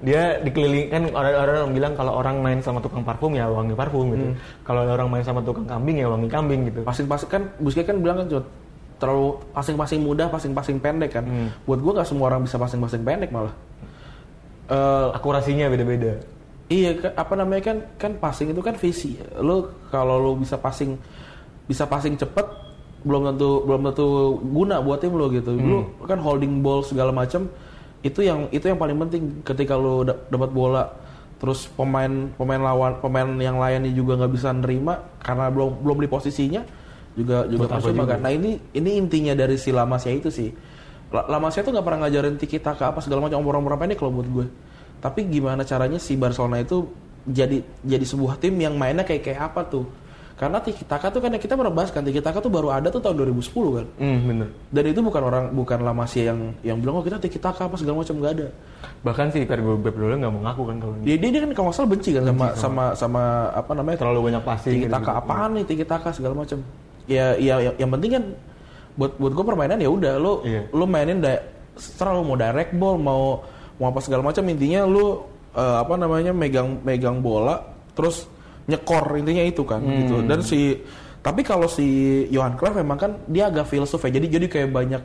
[0.03, 4.35] Dia dikeliling kan orang-orang bilang kalau orang main sama tukang parfum ya wangi parfum gitu.
[4.67, 6.83] Kalau orang main sama tukang kambing ya wangi kambing gitu.
[6.83, 8.43] passing-passing kan Busquets kan bilang kan
[8.95, 11.25] terlalu passing-passing mudah, passing-passing pendek kan.
[11.69, 13.55] Buat gua nggak semua orang bisa passing-passing pendek malah.
[14.65, 16.17] Eh, Akurasinya beda-beda.
[16.73, 19.21] iya apa namanya kan kan passing itu kan visi.
[19.37, 20.97] Lo kalau lo bisa passing
[21.69, 22.45] bisa passing cepet
[23.05, 24.07] belum tentu belum tentu
[24.41, 25.53] guna buat tim lo gitu.
[25.61, 27.53] Lo kan holding ball segala macam
[28.05, 30.85] itu yang itu yang paling penting ketika lo da- dapat bola
[31.41, 36.09] terus pemain pemain lawan pemain yang lainnya juga nggak bisa nerima karena belum belum di
[36.09, 36.63] posisinya
[37.17, 38.15] juga juga percuma juga?
[38.15, 38.19] kan.
[38.27, 40.51] Nah ini ini intinya dari si Lamasya itu sih.
[41.15, 44.29] La- Lamasya tuh nggak pernah ngajarin tiki taka apa segala macam orang-orang pendek kalau buat
[44.29, 44.47] gue.
[45.01, 46.91] Tapi gimana caranya si Barcelona itu
[47.25, 49.87] jadi jadi sebuah tim yang mainnya kayak kayak apa tuh?
[50.35, 52.99] Karena tiki taka tuh kan kita pernah bahas kan tiki taka tuh baru ada tuh
[52.99, 53.87] tahun 2010 kan.
[54.03, 54.49] Hmm, bener.
[54.75, 58.03] Dan itu bukan orang bukan Lamasya yang yang bilang oh kita tiki taka apa segala
[58.03, 58.49] macam nggak ada.
[59.07, 61.05] Bahkan si Pep Guardiola nggak mau ngaku kan kalau ini.
[61.07, 63.23] Dia dia, dia kan kalau salah benci kan sama sama sama
[63.55, 64.75] apa namanya terlalu banyak passing.
[64.75, 64.99] tiki gitu-gitu.
[65.07, 66.59] taka apaan nih tiki taka segala macam
[67.07, 68.25] ya ya yang, yang penting kan
[68.97, 70.67] buat buat gue permainan ya udah lo Iya.
[70.73, 71.37] lo mainin da,
[72.01, 73.43] lo mau direct ball mau
[73.77, 77.61] mau apa segala macam intinya lo eh, apa namanya megang megang bola
[77.95, 78.27] terus
[78.65, 79.97] nyekor intinya itu kan Hmm.
[80.01, 80.81] gitu dan si
[81.21, 81.85] tapi kalau si
[82.29, 85.03] Johan Cruyff memang kan dia agak filsuf ya jadi jadi kayak banyak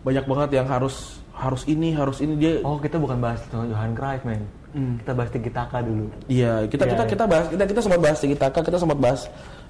[0.00, 4.22] banyak banget yang harus harus ini harus ini dia Oh, kita bukan bahas Johan Cruyff,
[4.22, 4.44] men.
[4.70, 6.06] Kita bahas Tiki Taka dulu.
[6.26, 7.10] Iya, kita Iya, kita iya.
[7.10, 9.20] kita bahas kita kita sempat bahas Tiki Taka, kita sempat bahas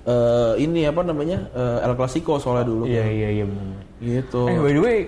[0.03, 2.85] eh, ini apa namanya eh, El Clasico soalnya dulu.
[2.85, 3.81] Iya, iya, iya benar.
[3.97, 4.41] Gitu.
[4.45, 4.99] Eh, by the way,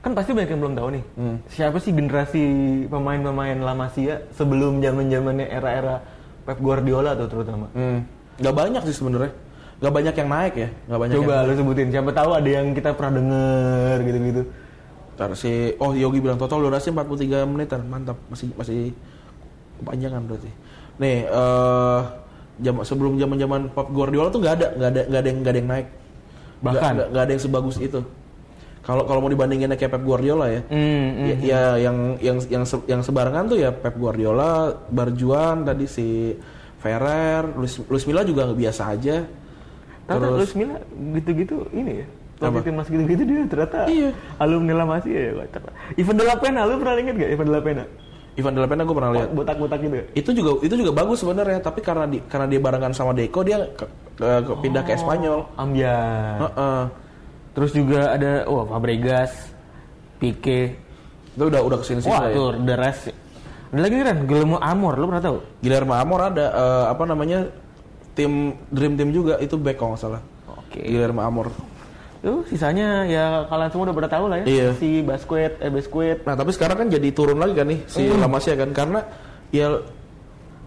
[0.00, 1.04] kan pasti banyak yang belum tahu nih.
[1.50, 2.44] Siapa sih generasi
[2.86, 6.00] pemain-pemain La Masia sebelum zaman-zamannya era-era
[6.44, 7.66] Pep Guardiola tuh terutama?
[7.72, 8.04] Hmm.
[8.40, 9.32] Gak banyak sih sebenarnya.
[9.80, 10.68] Gak banyak yang naik ya.
[10.88, 11.48] Gak banyak Coba yang.
[11.48, 11.88] lu sebutin.
[11.90, 14.42] Siapa tahu ada yang kita pernah denger gitu-gitu.
[15.14, 18.18] Ntar si oh Yogi bilang total durasi 43 menitan, mantap.
[18.28, 18.92] Masih masih
[19.82, 20.50] kepanjangan berarti.
[21.00, 22.00] Nih, eh
[22.62, 25.52] jam sebelum zaman zaman Pep Guardiola tuh nggak ada nggak ada nggak ada yang nggak
[25.52, 25.88] ada yang naik
[26.64, 26.92] Bahkan?
[27.10, 28.00] Nggak ada yang sebagus itu
[28.84, 32.84] kalau kalau mau dibandingin kayak Pep Guardiola ya Hmm, ya, ya yang yang yang se-
[32.84, 36.36] yang sebarengan tuh ya Pep Guardiola Barjuan tadi si
[36.78, 39.24] Ferrer Luis, Luis Milla juga biasa aja
[40.04, 40.76] Terus terus Luis Milla
[41.16, 42.06] gitu-gitu ini ya.
[42.36, 44.12] Tapi timnas gitu-gitu dia ternyata Iya.
[44.36, 45.32] alumni La Masia ya.
[45.96, 47.84] Ivan de la Pena, lu pernah inget gak Ivan de la Pena?
[48.34, 50.04] Ivan de la Pena gue pernah lihat Botak-botak gitu ya?
[50.12, 53.64] itu juga itu juga bagus sebenarnya tapi karena di, karena dia barengan sama Deco dia
[53.72, 56.36] ke, ke- ke- pindah ke Espanyol Ambiar.
[56.42, 56.82] Heeh.
[57.54, 59.32] Terus juga ada wah Fabregas,
[60.18, 60.74] Pique.
[61.34, 62.62] itu udah udah ke sini sini Wah, ya.
[62.62, 63.10] the rest.
[63.74, 65.38] Ada lagi kan Guillermo Amor, lu pernah tahu?
[65.58, 67.38] Guillermo Amor ada eh, apa namanya
[68.14, 70.78] tim dream team juga itu back kalau nggak salah Oke.
[70.78, 71.50] Guillermo Amor
[72.24, 74.46] Tuh, sisanya ya kalian semua udah pada tahu lah ya.
[74.48, 74.68] Iya.
[74.80, 76.24] Si Basquet, eh Basquet.
[76.24, 79.04] Nah tapi sekarang kan jadi turun lagi kan nih si La Masia kan karena
[79.52, 79.76] ya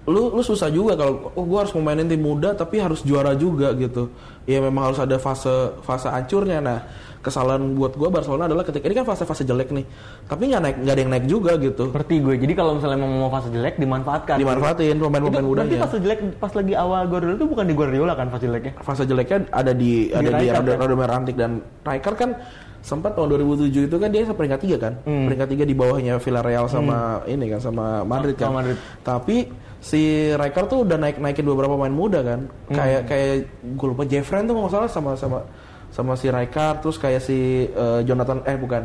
[0.07, 3.75] lu lu susah juga kalau oh, gue harus memainin tim muda tapi harus juara juga
[3.75, 4.07] gitu.
[4.47, 6.63] Ya memang harus ada fase fase hancurnya.
[6.63, 6.79] Nah
[7.19, 9.83] kesalahan buat gue Barcelona adalah ketika ini kan fase-fase jelek nih,
[10.31, 11.91] tapi nggak naik nggak ada yang naik juga gitu.
[11.91, 12.39] Seperti gue.
[12.39, 14.39] Jadi kalau misalnya mau mau fase jelek dimanfaatkan.
[14.39, 15.83] Dimanfaatin pemain-pemain berarti mudanya.
[15.83, 18.73] fase jelek pas lagi awal Guardiola itu bukan di Guardiola kan fase jeleknya?
[18.79, 20.79] Fase jeleknya ada di ada di ada kan?
[20.87, 22.31] Radomir Antik dan Rijkaard kan
[22.87, 27.19] sempat tahun 2007 itu kan dia peringkat tiga kan, peringkat tiga di bawahnya Villarreal sama
[27.27, 28.47] ini kan sama Madrid kan.
[28.47, 28.77] Sama Madrid.
[29.03, 29.37] Tapi
[29.83, 33.33] si Rijkaard tuh udah naik naikin beberapa pemain muda kan, kayak kayak
[33.75, 35.39] gue lupa Jeffren tuh nggak salah sama sama
[35.91, 38.83] sama si Rijkaard terus kayak si eh, Jonathan eh bukan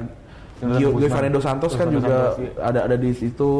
[0.63, 0.95] Gio.
[1.11, 2.51] Fernando Santos kan Fernando juga Santos, iya.
[2.63, 3.51] ada ada di situ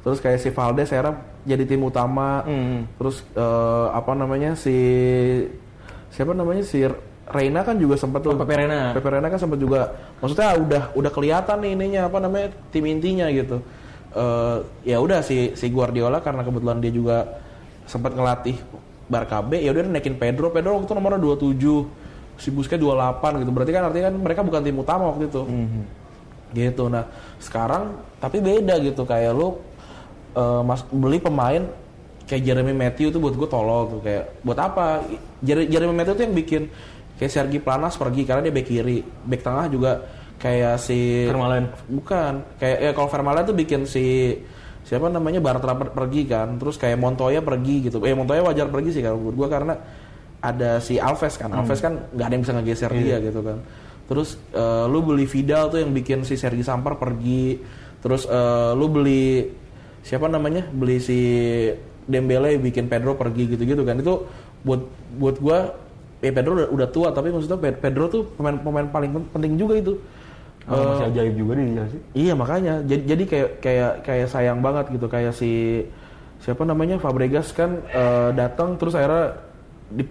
[0.00, 2.88] terus kayak si Valdes sekarang jadi tim utama Hmm.
[2.96, 4.72] terus eh, apa namanya si
[6.08, 6.80] siapa namanya si
[7.26, 8.34] Reina kan juga sempat tuh.
[8.34, 8.94] Oh, Pepe Reina.
[8.94, 9.90] Pepe Reina kan sempat juga.
[10.22, 13.58] Maksudnya udah udah kelihatan nih ininya apa namanya tim intinya gitu.
[14.14, 17.26] Eh, ya udah si si Guardiola karena kebetulan dia juga
[17.90, 18.56] sempat ngelatih
[19.06, 20.54] Barca B ya udah naikin Pedro.
[20.54, 23.50] Pedro waktu itu nomornya 27 si Busquets 28 gitu.
[23.50, 25.42] Berarti kan artinya kan mereka bukan tim utama waktu itu.
[26.54, 26.84] Gitu.
[26.86, 27.10] Nah
[27.42, 29.02] sekarang tapi beda gitu.
[29.02, 29.58] Kayak lu
[30.38, 31.66] eh, mas beli pemain
[32.26, 34.00] kayak Jeremy Matthew tuh buat gue tolol tuh.
[34.06, 35.02] Kayak buat apa?
[35.42, 36.62] Jer- Jeremy Matthew tuh yang bikin
[37.16, 38.98] kayak Sergi Planas pergi karena dia back kiri.
[39.02, 39.92] Back tengah juga
[40.36, 41.72] kayak si Vermaelen.
[41.88, 42.32] bukan.
[42.60, 44.36] Kayak ya kalau Vermaelen tuh bikin si
[44.86, 46.60] siapa namanya Bartra per- pergi kan.
[46.60, 48.04] Terus kayak Montoya pergi gitu.
[48.04, 49.74] Eh Montoya wajar pergi sih kalau gue karena
[50.40, 51.50] ada si Alves kan.
[51.50, 53.58] Alves kan nggak ada yang bisa ngegeser dia gitu kan.
[54.06, 57.58] Terus eh, lu beli Vidal tuh yang bikin si Sergi Sampar pergi.
[57.98, 59.48] Terus eh, lu beli
[60.06, 60.68] siapa namanya?
[60.70, 61.18] Beli si
[62.06, 63.98] Dembele bikin Pedro pergi gitu-gitu kan.
[63.98, 64.28] Itu
[64.62, 64.86] buat
[65.18, 65.58] buat gua
[66.24, 69.52] ya Pedro udah, udah tua tapi maksudnya Pe- Pedro tuh pemain pemain paling pen- penting
[69.56, 69.94] juga itu.
[70.66, 71.98] Oh, masih ajaib juga di Chelsea.
[72.10, 72.74] Iya makanya.
[72.82, 75.06] Jadi, jadi kayak kayak kayak sayang banget gitu.
[75.06, 75.50] Kayak si
[76.42, 76.98] siapa namanya?
[76.98, 79.38] Fabregas kan eh, datang terus akhirnya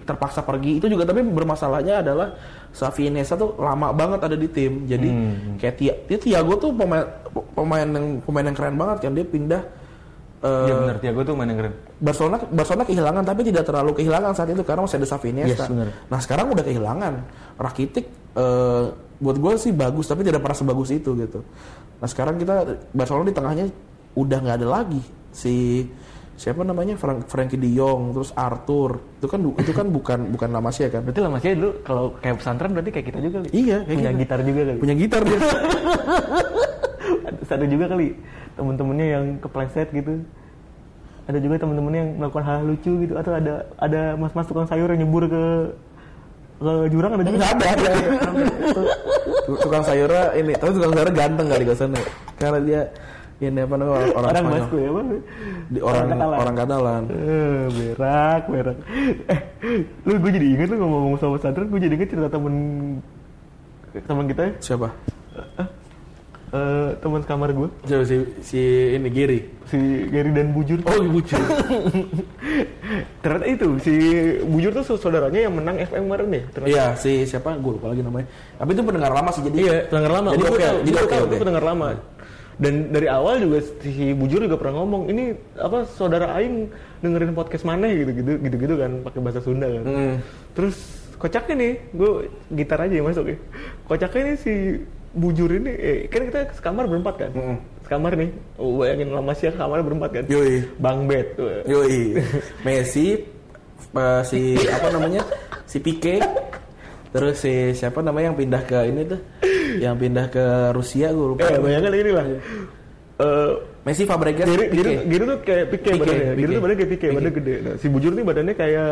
[0.08, 0.80] terpaksa pergi.
[0.80, 2.40] Itu juga tapi bermasalahnya adalah
[2.72, 4.88] Xavi Iniesta tuh lama banget ada di tim.
[4.88, 5.10] Jadi
[5.60, 7.04] kayak Tia, dia Thiago tuh pemain
[7.52, 9.12] pemain yang pemain yang keren banget kan.
[9.12, 9.62] Dia pindah
[10.46, 11.74] eh, Iya benar, Tiago tuh main yang keren.
[11.98, 15.66] Barcelona Barcelona kehilangan tapi tidak terlalu kehilangan saat itu karena masih ada Xavi Iniesta.
[15.66, 17.14] Yes, nah sekarang udah kehilangan.
[17.58, 18.06] Rakitic
[18.38, 18.84] eh,
[19.16, 21.40] buat gue sih bagus tapi tidak pernah sebagus itu gitu.
[21.98, 23.66] Nah sekarang kita Barcelona di tengahnya
[24.16, 25.02] udah nggak ada lagi
[25.36, 25.84] si
[26.36, 30.68] siapa namanya Frank, Frankie De Jong terus Arthur itu kan itu kan bukan bukan nama
[30.68, 31.04] sih kan.
[31.08, 33.50] Berarti lah masih dulu kalau kayak pesantren berarti kayak kita juga kali.
[33.56, 34.20] Iya kayak Punya gitu.
[34.20, 34.80] gitar juga kali.
[34.84, 35.40] Punya gitar dia.
[37.46, 38.08] Ada juga kali
[38.56, 40.24] temen-temennya yang kepleset gitu.
[41.26, 45.02] Ada juga temen-temennya yang melakukan hal lucu gitu atau ada ada mas-mas tukang sayur yang
[45.06, 45.44] nyebur ke
[46.56, 47.46] ke jurang ada juga.
[47.52, 47.92] Ada, ada.
[49.46, 52.00] tukang sayurnya ini, tapi tukang sayurnya ganteng kali sana.
[52.40, 52.82] Karena dia
[53.44, 54.56] ini apa namanya orang, orang, Orang Spanyol.
[54.56, 54.90] Basku ya?
[55.68, 56.38] Di orang Katalan.
[56.40, 57.02] orang Katalan.
[57.12, 58.78] Eh, berak, berak.
[59.28, 59.40] Eh,
[60.08, 62.56] lu gue jadi inget lu ngomong sama pesantren, gue jadi inget cerita temen
[63.96, 64.88] temen kita, Siapa?
[65.36, 65.68] eh
[67.02, 68.62] teman kamar gue, si, si
[68.96, 69.40] ini Giri?
[69.66, 69.80] si
[70.14, 70.80] Gary dan Bujur.
[70.86, 71.42] Oh, Bujur.
[73.24, 73.94] Ternyata itu si
[74.46, 76.44] Bujur tuh saudaranya yang menang FM kemarin ya.
[76.54, 76.72] Ternyata.
[76.72, 77.58] Iya, si siapa?
[77.58, 78.28] Gue lupa lagi namanya.
[78.62, 79.56] Tapi itu pendengar lama sih jadi.
[79.58, 80.30] Iya, pendengar lama.
[80.38, 81.88] Jadi oke, jadi oke gua pendengar lama.
[82.56, 86.72] Dan dari awal juga si Bujur juga pernah ngomong, ini apa saudara aing
[87.04, 89.84] dengerin podcast mana gitu-gitu gitu-gitu kan pakai bahasa Sunda kan.
[89.84, 90.16] Mm.
[90.56, 90.76] Terus
[91.20, 92.12] kocaknya nih, gue
[92.56, 93.38] gitar aja yang masuk ya.
[93.92, 94.54] Kocaknya nih si
[95.16, 97.32] Bujur ini, eh, kan kita sekamar berempat kan.
[97.32, 97.58] Mm-mm.
[97.88, 100.24] Sekamar nih, oh, bayangin lama sih kamar berempat kan.
[100.28, 100.60] Yoi.
[100.76, 101.40] Bang Bet.
[101.66, 102.20] Yoi.
[102.68, 103.16] Messi
[103.96, 105.24] eh, si apa namanya?
[105.64, 106.20] Si Pique.
[107.16, 109.20] Terus si siapa namanya yang pindah ke ini tuh?
[109.80, 110.46] Yang pindah ke
[110.76, 111.48] Rusia gue lupa.
[111.48, 112.26] Eh, bayangkan ini lah.
[113.16, 113.52] Eh,
[113.88, 114.66] Messi Fabregas Giri.
[114.74, 116.26] Giri, Giri tuh kayak Pique, Pique, badannya.
[116.36, 116.52] Giri Pique.
[116.52, 117.16] tuh badannya kayak Pique, Pique.
[117.16, 117.54] badannya gede.
[117.64, 118.90] Nah, si Bujur nih badannya kayak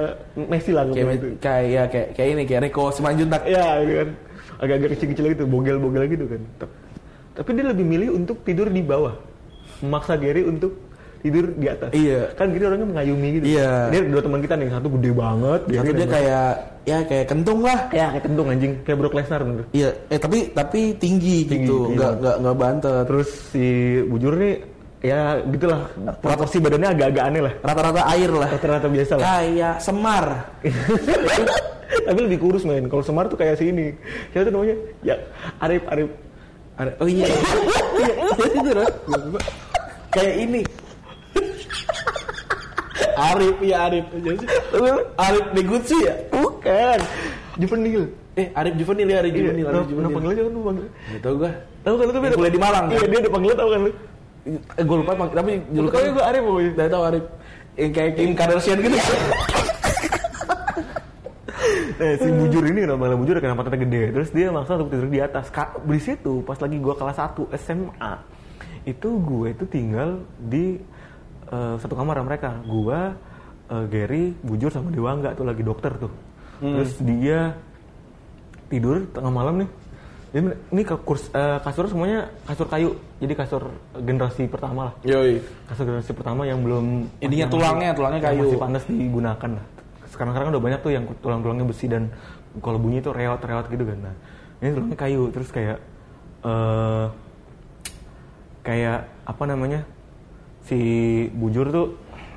[0.48, 1.28] Messi lah kayak gitu.
[1.44, 4.10] kayak kayak kayak ini kayak Rico Simanjuntak Ya, gitu kan.
[4.60, 6.42] Agak-agak kecil-kecil gitu, bogel-bogel gitu kan.
[7.34, 9.18] Tapi dia lebih milih untuk tidur di bawah.
[9.82, 10.78] Memaksa Gary untuk
[11.24, 11.90] tidur di atas.
[11.96, 12.36] Iya.
[12.38, 13.46] Kan Gary orangnya mengayumi gitu.
[13.58, 13.90] Iya.
[13.90, 15.62] Dia dua teman kita nih, satu gede banget.
[15.66, 16.50] satu Gary dia kayak
[16.84, 19.64] ya kayak kentung lah ya kayak kentung anjing, kayak Brock Lesnar bener.
[19.72, 23.68] iya eh tapi tapi tinggi, Tinggi, gitu nggak nggak nggak bantet Terus si
[24.04, 24.60] Bujur nih
[25.04, 27.54] ya gitulah proporsi badannya agak-agak aneh lah.
[27.60, 29.24] rata-rata air lah Rata-rata biasa lah.
[29.36, 30.26] kayak semar
[32.04, 32.90] Tapi lebih kurus men.
[32.90, 33.94] Kalau Semar tuh kayak sini.
[34.34, 34.76] Siapa tuh namanya?
[35.06, 35.16] Ya
[35.62, 36.10] Arif Arif.
[36.74, 38.14] Ada- oh iya iya
[38.50, 38.90] itu loh
[40.10, 40.62] kayak ini
[43.14, 44.06] Arif ya Arif
[45.16, 47.00] Arif Negutsi ya Bukan.
[47.56, 48.10] Juvenil.
[48.34, 50.88] eh Arif Juvenil ya Arif Iya, Juvenil Arif Juvenil panggilnya kan lu panggil.
[50.90, 51.52] Gak tau gue
[51.84, 53.08] Tahu kan lu tuh kuliah di Malang, Iya, kan?
[53.08, 53.92] dia ada panggilan tahu kan lu?
[54.46, 56.72] Eh, gue lupa tapi julukannya Pokoknya gue Arif pokoknya.
[56.74, 57.26] Gak tau Arif
[57.74, 58.98] yang kayak Kim Kardashian gitu
[61.94, 64.04] Eh, si bujur ini kenapa malah bujur kenapa pantatnya gede.
[64.12, 65.48] Terus dia maksa untuk tidur di atas.
[65.48, 68.12] Ka- Di situ pas lagi gua kelas 1 SMA
[68.84, 70.76] itu gue itu tinggal di
[71.48, 72.50] eh, satu kamar sama mereka.
[72.66, 73.14] Gua
[73.70, 76.12] eh, Gary, bujur sama Dewangga tuh lagi dokter tuh.
[76.60, 77.56] Terus dia
[78.68, 79.70] tidur tengah malam nih.
[80.34, 82.98] Dia, ini ke kurs eh, kasur semuanya kasur kayu.
[83.22, 83.70] Jadi kasur
[84.02, 84.94] generasi pertama lah.
[85.06, 85.38] Yoi
[85.70, 88.50] Kasur generasi pertama yang belum Ininya tulangnya, tulangnya kayu.
[88.50, 89.66] masih panas digunakan lah.
[90.10, 92.10] Sekarang-sekarang udah banyak tuh yang tulang-tulangnya besi dan
[92.66, 93.98] kalau bunyi itu reot-reot gitu kan.
[94.10, 94.16] Nah,
[94.66, 95.78] ini tulangnya kayu terus kayak
[96.42, 97.06] eh
[98.66, 99.86] kayak apa namanya?
[100.66, 100.80] Si
[101.30, 101.88] bujur tuh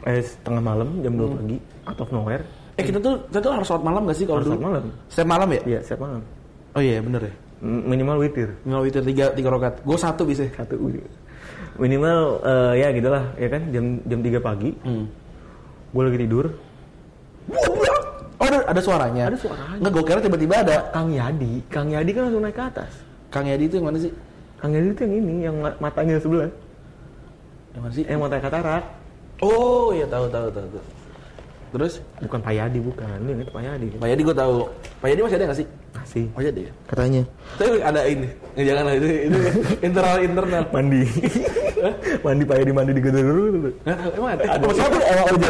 [0.04, 1.56] eh tengah malam jam 2 pagi
[1.88, 2.44] out of nowhere.
[2.76, 4.52] Eh kita tuh kita tuh harus sholat malam gak sih kalau dulu?
[4.52, 4.84] sholat malam.
[5.08, 5.60] Setiap malam ya?
[5.64, 6.22] Iya, siapa malam?
[6.76, 7.45] Oh iya bener ya.
[7.64, 8.52] Minimal witir.
[8.68, 9.80] Nggak witir tiga tiga rokat.
[9.80, 10.44] Gue satu bisa.
[10.52, 10.76] Satu
[11.76, 14.70] minimal eh, ya gitulah ya kan jam jam 3 pagi.
[14.80, 15.04] Hmm.
[15.92, 16.46] Gue lagi tidur,
[18.36, 19.32] Oh ada, ada suaranya.
[19.32, 19.76] Ada suaranya.
[19.80, 20.76] Nggak gue kira tiba-tiba ada.
[20.92, 22.92] Kang Yadi, Kang Yadi kan langsung naik ke atas.
[23.32, 24.12] Kang Yadi itu yang mana sih?
[24.60, 26.50] Kang Yadi itu yang ini, yang ma- matanya sebelah.
[27.72, 28.04] Yang mana sih?
[28.04, 28.84] Yang matanya katarak.
[29.40, 30.66] Oh iya tahu tahu tahu.
[30.68, 30.84] tahu.
[31.76, 31.92] Terus
[32.24, 33.18] Bukan Pak Yadi, bukan.
[33.24, 33.86] Ini Pak Yadi.
[33.96, 34.56] Pak Yadi gue tahu.
[35.00, 35.68] Pak Yadi masih ada nggak sih?
[35.96, 36.24] Masih.
[36.36, 36.72] Masih ada ya.
[36.86, 37.22] Katanya.
[37.56, 38.28] Tapi ada ini.
[38.56, 39.38] Ya, jangan lah itu itu
[39.80, 40.62] internal internal.
[40.72, 41.02] Mandi.
[42.24, 43.70] mandi Pak Yadi mandi di gedung dulu.
[43.84, 44.42] Emang ada?
[44.56, 44.66] Ada.
[44.76, 44.98] Siapa?
[45.00, 45.48] Emang ada.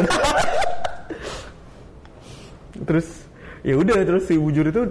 [2.87, 3.07] Terus
[3.67, 4.83] ya udah terus si bujur itu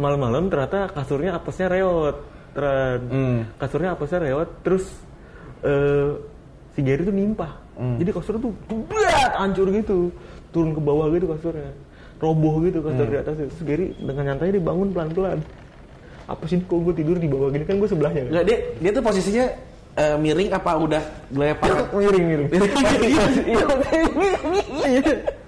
[0.00, 2.16] malam-malam ternyata kasurnya atasnya reot.
[2.50, 3.00] Tren.
[3.06, 3.38] Hmm.
[3.60, 4.90] Kasurnya atasnya reot terus
[5.62, 6.18] eh
[6.74, 7.52] si Gary tuh nimpah.
[7.80, 8.52] Jadi kasurnya tuh
[8.90, 10.10] berat hancur gitu.
[10.50, 11.70] Turun ke bawah gitu kasurnya.
[12.20, 13.34] Roboh gitu kasur di atas.
[13.34, 15.38] Terus Gary dengan nyantainya dia bangun pelan-pelan.
[16.28, 18.30] Apa sih kok gue tidur di bawah gini kan gue sebelahnya kan?
[18.30, 19.44] Nggak dia dia tuh posisinya
[19.96, 21.68] eh, miring apa udah gelepak?
[21.96, 22.48] miring miring.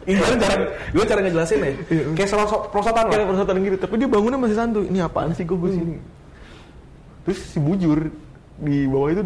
[0.02, 0.54] Ini cara
[0.90, 1.72] gue cara ngejelasin ya.
[2.16, 3.26] Kayak selosok prosotan Kayak lah.
[3.30, 4.84] perosotan gitu, tapi dia bangunnya masih santuy.
[4.88, 5.96] Ini apaan sih gue gue sini?
[7.22, 8.10] Terus si bujur
[8.58, 9.22] di bawah itu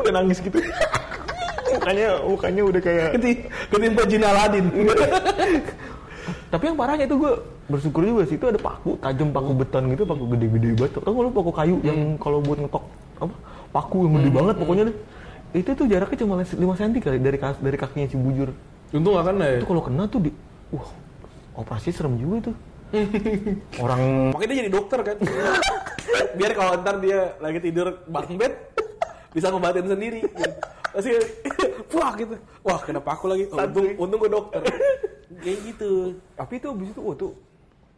[0.00, 0.58] udah nangis gitu.
[1.72, 3.08] mukanya mukanya udah kayak.
[3.16, 4.66] Keti- Ketimpa jin Aladin.
[6.50, 7.32] Tapi yang parahnya itu gue
[7.66, 10.92] bersyukur juga sih itu ada paku tajam paku beton gitu, paku gede-gede banget.
[11.02, 12.84] Tau lu paku kayu yang kalau buat ngetok
[13.18, 13.34] apa?
[13.72, 14.96] Paku yang gede banget pokoknya deh.
[15.52, 18.48] Itu tuh jaraknya cuma 5 cm kali dari dari kakinya si bujur.
[18.92, 19.58] Untung gak kena ya.
[19.60, 20.30] Itu kalau kena tuh di
[20.72, 20.88] wah
[21.56, 22.56] operasi serem juga tuh.
[23.84, 25.16] Orang Makanya dia jadi dokter kan.
[26.38, 28.52] Biar kalau ntar dia lagi tidur bang bed
[29.32, 30.20] bisa ngobatin sendiri.
[30.92, 31.10] Pasti
[31.96, 32.34] wah gitu.
[32.62, 33.44] Wah kena paku lagi.
[33.48, 34.60] Oh, untung untung gue dokter.
[35.42, 35.92] Kayak gitu.
[36.36, 37.32] tapi itu abis itu oh tuh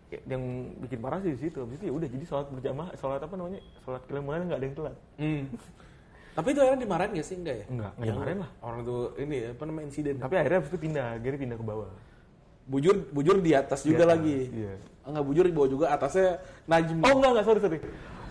[0.06, 0.42] ya, yang
[0.80, 3.58] bikin parah sih di situ abis itu ya udah jadi sholat berjamaah sholat apa namanya
[3.82, 5.42] sholat kilamulan nggak ada yang telat Hmm.
[6.34, 7.36] Tapi itu orang dimarahin gak sih?
[7.38, 7.64] Enggak ya?
[7.70, 8.50] Enggak, enggak dimarahin lah.
[8.58, 10.14] Orang tuh ini apa namanya insiden.
[10.18, 11.90] tapi akhirnya abis itu pindah Gary pindah ke bawah
[12.64, 14.38] Bujur bujur di atas juga atas, lagi.
[14.54, 14.72] iya.
[15.04, 17.02] Enggak bujur di bawah juga, atasnya najm.
[17.02, 17.78] oh enggak enggak sorry sorry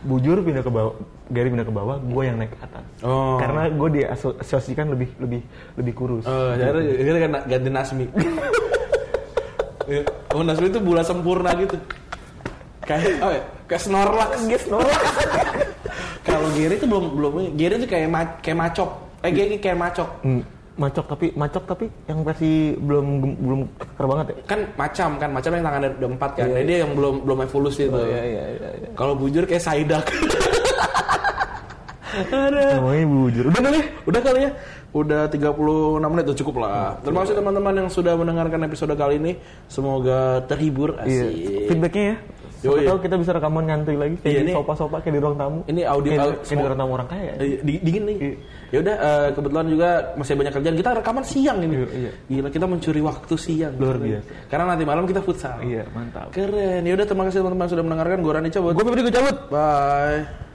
[0.04, 0.93] bujur pindah ke bawah
[1.28, 3.36] Gary pindah ke bawah gue yang naik ke atas Oh.
[3.36, 5.41] karena gue diasosiasikan lebih lebih
[5.76, 8.06] lebih kurus Oh, akhirnya akhirnya kan ganti Nasmi.
[9.84, 10.04] Iya.
[10.32, 11.76] oh, Nasmi itu bola sempurna gitu.
[12.82, 14.32] Kayak oh ya, kayak Snorlax.
[14.64, 14.95] Snorlax.
[16.28, 18.89] Kalau Gary itu belum belum Gary itu kayak ma- kayak macok.
[19.20, 20.08] Eh Gary kayak macok.
[20.22, 20.39] Hmm,
[20.74, 23.06] macok tapi macok tapi yang versi belum
[23.38, 26.48] belum keker banget ya Kan macam kan, macam yang tangannya udah empat kan.
[26.50, 28.00] Nah, dia yang belum belum evolusi itu.
[28.00, 30.06] iya iya iya Kalau bujur kayak Saidak.
[32.14, 32.78] Ada.
[32.78, 33.86] namanya bujur Udah kali ya?
[34.06, 34.52] Udah kali ya?
[34.94, 35.42] Udah 36
[36.06, 36.94] menit udah cukup lah.
[37.02, 39.34] Terima kasih teman-teman yang sudah mendengarkan episode kali ini.
[39.66, 41.26] Semoga terhibur Iya.
[41.26, 41.34] asik.
[41.66, 42.16] feedbacknya ya
[42.64, 42.88] Siapa Yoi.
[42.88, 44.55] tahu kita bisa rekaman ngantuy lagi kayak Iya, di nih.
[44.55, 45.59] sofa-sofa kayak di ruang tamu.
[45.68, 47.32] Ini audio kayak, kayak di ruang tamu orang kaya.
[47.36, 48.18] Eh, di- dingin nih.
[48.72, 50.76] Ya udah eh, kebetulan juga masih banyak kerjaan.
[50.80, 51.76] Kita rekaman siang ini.
[51.76, 52.11] Iya, iya.
[52.26, 53.74] Gila kita mencuri waktu siang.
[53.76, 54.32] Luar biasa.
[54.47, 55.59] Karena nanti malam kita futsal.
[55.59, 56.32] Iya, mantap.
[56.32, 56.82] Keren.
[56.82, 58.18] Ya udah terima kasih teman-teman sudah mendengarkan.
[58.24, 58.72] Gue Rani cabut.
[58.72, 59.36] Gue Febri gue cabut.
[59.51, 60.53] Bye.